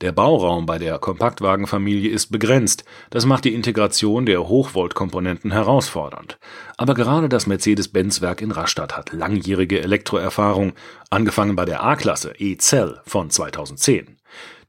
der 0.00 0.12
Bauraum 0.12 0.64
bei 0.64 0.78
der 0.78 0.98
Kompaktwagenfamilie 0.98 2.10
ist 2.10 2.30
begrenzt, 2.30 2.84
das 3.10 3.26
macht 3.26 3.44
die 3.44 3.54
Integration 3.54 4.26
der 4.26 4.46
Hochvoltkomponenten 4.46 5.50
herausfordernd. 5.50 6.38
Aber 6.76 6.94
gerade 6.94 7.28
das 7.28 7.46
Mercedes-Benz-Werk 7.46 8.40
in 8.40 8.52
Rastatt 8.52 8.96
hat 8.96 9.12
langjährige 9.12 9.80
Elektroerfahrung, 9.80 10.74
angefangen 11.10 11.56
bei 11.56 11.64
der 11.64 11.82
A-Klasse 11.82 12.32
E-Cell 12.38 13.00
von 13.04 13.30
2010. 13.30 14.18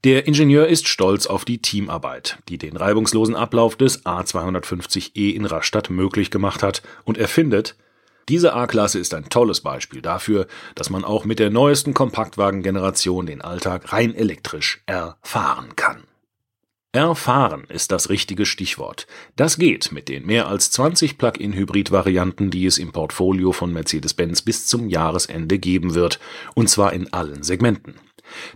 Der 0.05 0.27
Ingenieur 0.27 0.67
ist 0.67 0.87
stolz 0.87 1.27
auf 1.27 1.43
die 1.43 1.61
Teamarbeit, 1.61 2.39
die 2.47 2.57
den 2.57 2.77
reibungslosen 2.77 3.35
Ablauf 3.35 3.75
des 3.75 4.05
A250e 4.05 5.33
in 5.33 5.45
Rastatt 5.45 5.89
möglich 5.89 6.31
gemacht 6.31 6.63
hat 6.63 6.81
und 7.03 7.17
er 7.17 7.27
findet, 7.27 7.75
diese 8.29 8.53
A-Klasse 8.53 8.99
ist 8.99 9.13
ein 9.13 9.29
tolles 9.29 9.61
Beispiel 9.61 10.01
dafür, 10.01 10.47
dass 10.75 10.89
man 10.89 11.03
auch 11.03 11.25
mit 11.25 11.39
der 11.39 11.49
neuesten 11.49 11.93
Kompaktwagen-Generation 11.93 13.25
den 13.25 13.41
Alltag 13.41 13.91
rein 13.91 14.13
elektrisch 14.15 14.81
erfahren 14.85 15.75
kann. 15.75 16.03
Erfahren 16.91 17.65
ist 17.69 17.91
das 17.91 18.09
richtige 18.09 18.47
Stichwort. 18.47 19.05
Das 19.35 19.57
geht 19.57 19.91
mit 19.91 20.09
den 20.09 20.25
mehr 20.25 20.47
als 20.47 20.71
20 20.71 21.19
Plug-in-Hybrid-Varianten, 21.19 22.49
die 22.49 22.65
es 22.65 22.79
im 22.79 22.91
Portfolio 22.91 23.51
von 23.51 23.71
Mercedes-Benz 23.73 24.41
bis 24.41 24.65
zum 24.65 24.89
Jahresende 24.89 25.59
geben 25.59 25.93
wird, 25.93 26.19
und 26.55 26.67
zwar 26.67 26.93
in 26.93 27.13
allen 27.13 27.43
Segmenten. 27.43 27.95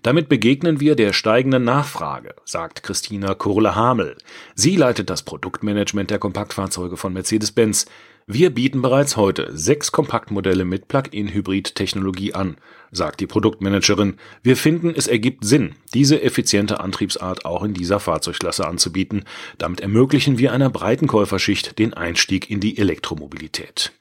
Damit 0.01 0.29
begegnen 0.29 0.79
wir 0.79 0.95
der 0.95 1.13
steigenden 1.13 1.63
Nachfrage, 1.63 2.35
sagt 2.45 2.83
Christina 2.83 3.33
Kurle-Hamel. 3.33 4.17
Sie 4.55 4.75
leitet 4.75 5.09
das 5.09 5.23
Produktmanagement 5.23 6.09
der 6.09 6.19
Kompaktfahrzeuge 6.19 6.97
von 6.97 7.13
Mercedes-Benz. 7.13 7.85
Wir 8.25 8.51
bieten 8.51 8.81
bereits 8.81 9.17
heute 9.17 9.49
sechs 9.53 9.91
Kompaktmodelle 9.91 10.63
mit 10.63 10.87
Plug-in-Hybrid-Technologie 10.87 12.33
an, 12.33 12.55
sagt 12.91 13.19
die 13.19 13.27
Produktmanagerin. 13.27 14.15
Wir 14.41 14.55
finden, 14.55 14.93
es 14.95 15.07
ergibt 15.07 15.43
Sinn, 15.43 15.75
diese 15.93 16.21
effiziente 16.21 16.79
Antriebsart 16.79 17.45
auch 17.45 17.63
in 17.63 17.73
dieser 17.73 17.99
Fahrzeugklasse 17.99 18.65
anzubieten. 18.65 19.25
Damit 19.57 19.81
ermöglichen 19.81 20.37
wir 20.37 20.53
einer 20.53 20.69
breiten 20.69 21.07
Käuferschicht 21.07 21.77
den 21.79 21.93
Einstieg 21.93 22.49
in 22.49 22.61
die 22.61 22.77
Elektromobilität. 22.77 23.91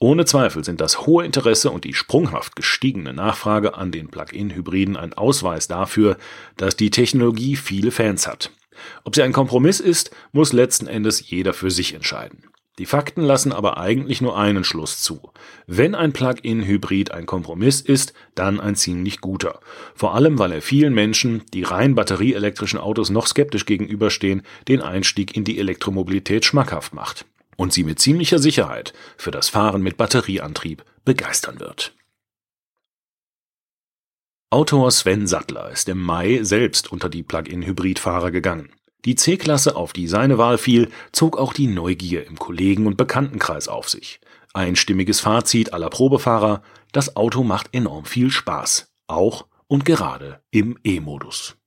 Ohne 0.00 0.24
Zweifel 0.24 0.62
sind 0.62 0.80
das 0.80 1.06
hohe 1.06 1.24
Interesse 1.24 1.72
und 1.72 1.84
die 1.84 1.92
sprunghaft 1.92 2.54
gestiegene 2.54 3.12
Nachfrage 3.12 3.74
an 3.74 3.90
den 3.90 4.08
Plug-in-Hybriden 4.08 4.96
ein 4.96 5.12
Ausweis 5.12 5.66
dafür, 5.66 6.18
dass 6.56 6.76
die 6.76 6.90
Technologie 6.90 7.56
viele 7.56 7.90
Fans 7.90 8.28
hat. 8.28 8.52
Ob 9.02 9.16
sie 9.16 9.22
ein 9.22 9.32
Kompromiss 9.32 9.80
ist, 9.80 10.12
muss 10.30 10.52
letzten 10.52 10.86
Endes 10.86 11.28
jeder 11.28 11.52
für 11.52 11.72
sich 11.72 11.94
entscheiden. 11.94 12.44
Die 12.78 12.86
Fakten 12.86 13.22
lassen 13.22 13.50
aber 13.50 13.78
eigentlich 13.78 14.20
nur 14.20 14.38
einen 14.38 14.62
Schluss 14.62 15.02
zu. 15.02 15.32
Wenn 15.66 15.96
ein 15.96 16.12
Plug-in-Hybrid 16.12 17.10
ein 17.10 17.26
Kompromiss 17.26 17.80
ist, 17.80 18.12
dann 18.36 18.60
ein 18.60 18.76
ziemlich 18.76 19.20
guter. 19.20 19.58
Vor 19.96 20.14
allem, 20.14 20.38
weil 20.38 20.52
er 20.52 20.62
vielen 20.62 20.94
Menschen, 20.94 21.42
die 21.52 21.64
rein 21.64 21.96
batterieelektrischen 21.96 22.78
Autos 22.78 23.10
noch 23.10 23.26
skeptisch 23.26 23.66
gegenüberstehen, 23.66 24.42
den 24.68 24.80
Einstieg 24.80 25.36
in 25.36 25.42
die 25.42 25.58
Elektromobilität 25.58 26.44
schmackhaft 26.44 26.94
macht. 26.94 27.26
Und 27.58 27.72
sie 27.72 27.82
mit 27.82 27.98
ziemlicher 27.98 28.38
Sicherheit 28.38 28.92
für 29.16 29.32
das 29.32 29.48
Fahren 29.48 29.82
mit 29.82 29.96
Batterieantrieb 29.96 30.84
begeistern 31.04 31.58
wird. 31.58 31.92
Autor 34.50 34.90
Sven 34.92 35.26
Sattler 35.26 35.70
ist 35.70 35.90
im 35.90 36.00
Mai 36.00 36.42
selbst 36.42 36.90
unter 36.90 37.10
die 37.10 37.22
Plug-in-Hybrid-Fahrer 37.22 38.30
gegangen. 38.30 38.72
Die 39.04 39.14
C-Klasse, 39.14 39.76
auf 39.76 39.92
die 39.92 40.06
seine 40.06 40.38
Wahl 40.38 40.56
fiel, 40.56 40.88
zog 41.12 41.36
auch 41.36 41.52
die 41.52 41.66
Neugier 41.66 42.26
im 42.26 42.38
Kollegen- 42.38 42.86
und 42.86 42.96
Bekanntenkreis 42.96 43.68
auf 43.68 43.90
sich. 43.90 44.20
Einstimmiges 44.54 45.20
Fazit 45.20 45.72
aller 45.74 45.90
Probefahrer, 45.90 46.62
das 46.92 47.16
Auto 47.16 47.42
macht 47.42 47.74
enorm 47.74 48.06
viel 48.06 48.30
Spaß, 48.30 48.90
auch 49.06 49.46
und 49.66 49.84
gerade 49.84 50.40
im 50.50 50.78
E-Modus. 50.82 51.57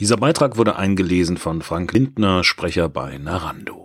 Dieser 0.00 0.16
Beitrag 0.16 0.56
wurde 0.56 0.76
eingelesen 0.76 1.36
von 1.36 1.62
Frank 1.62 1.92
Lindner, 1.92 2.44
Sprecher 2.44 2.88
bei 2.88 3.18
Narando. 3.18 3.81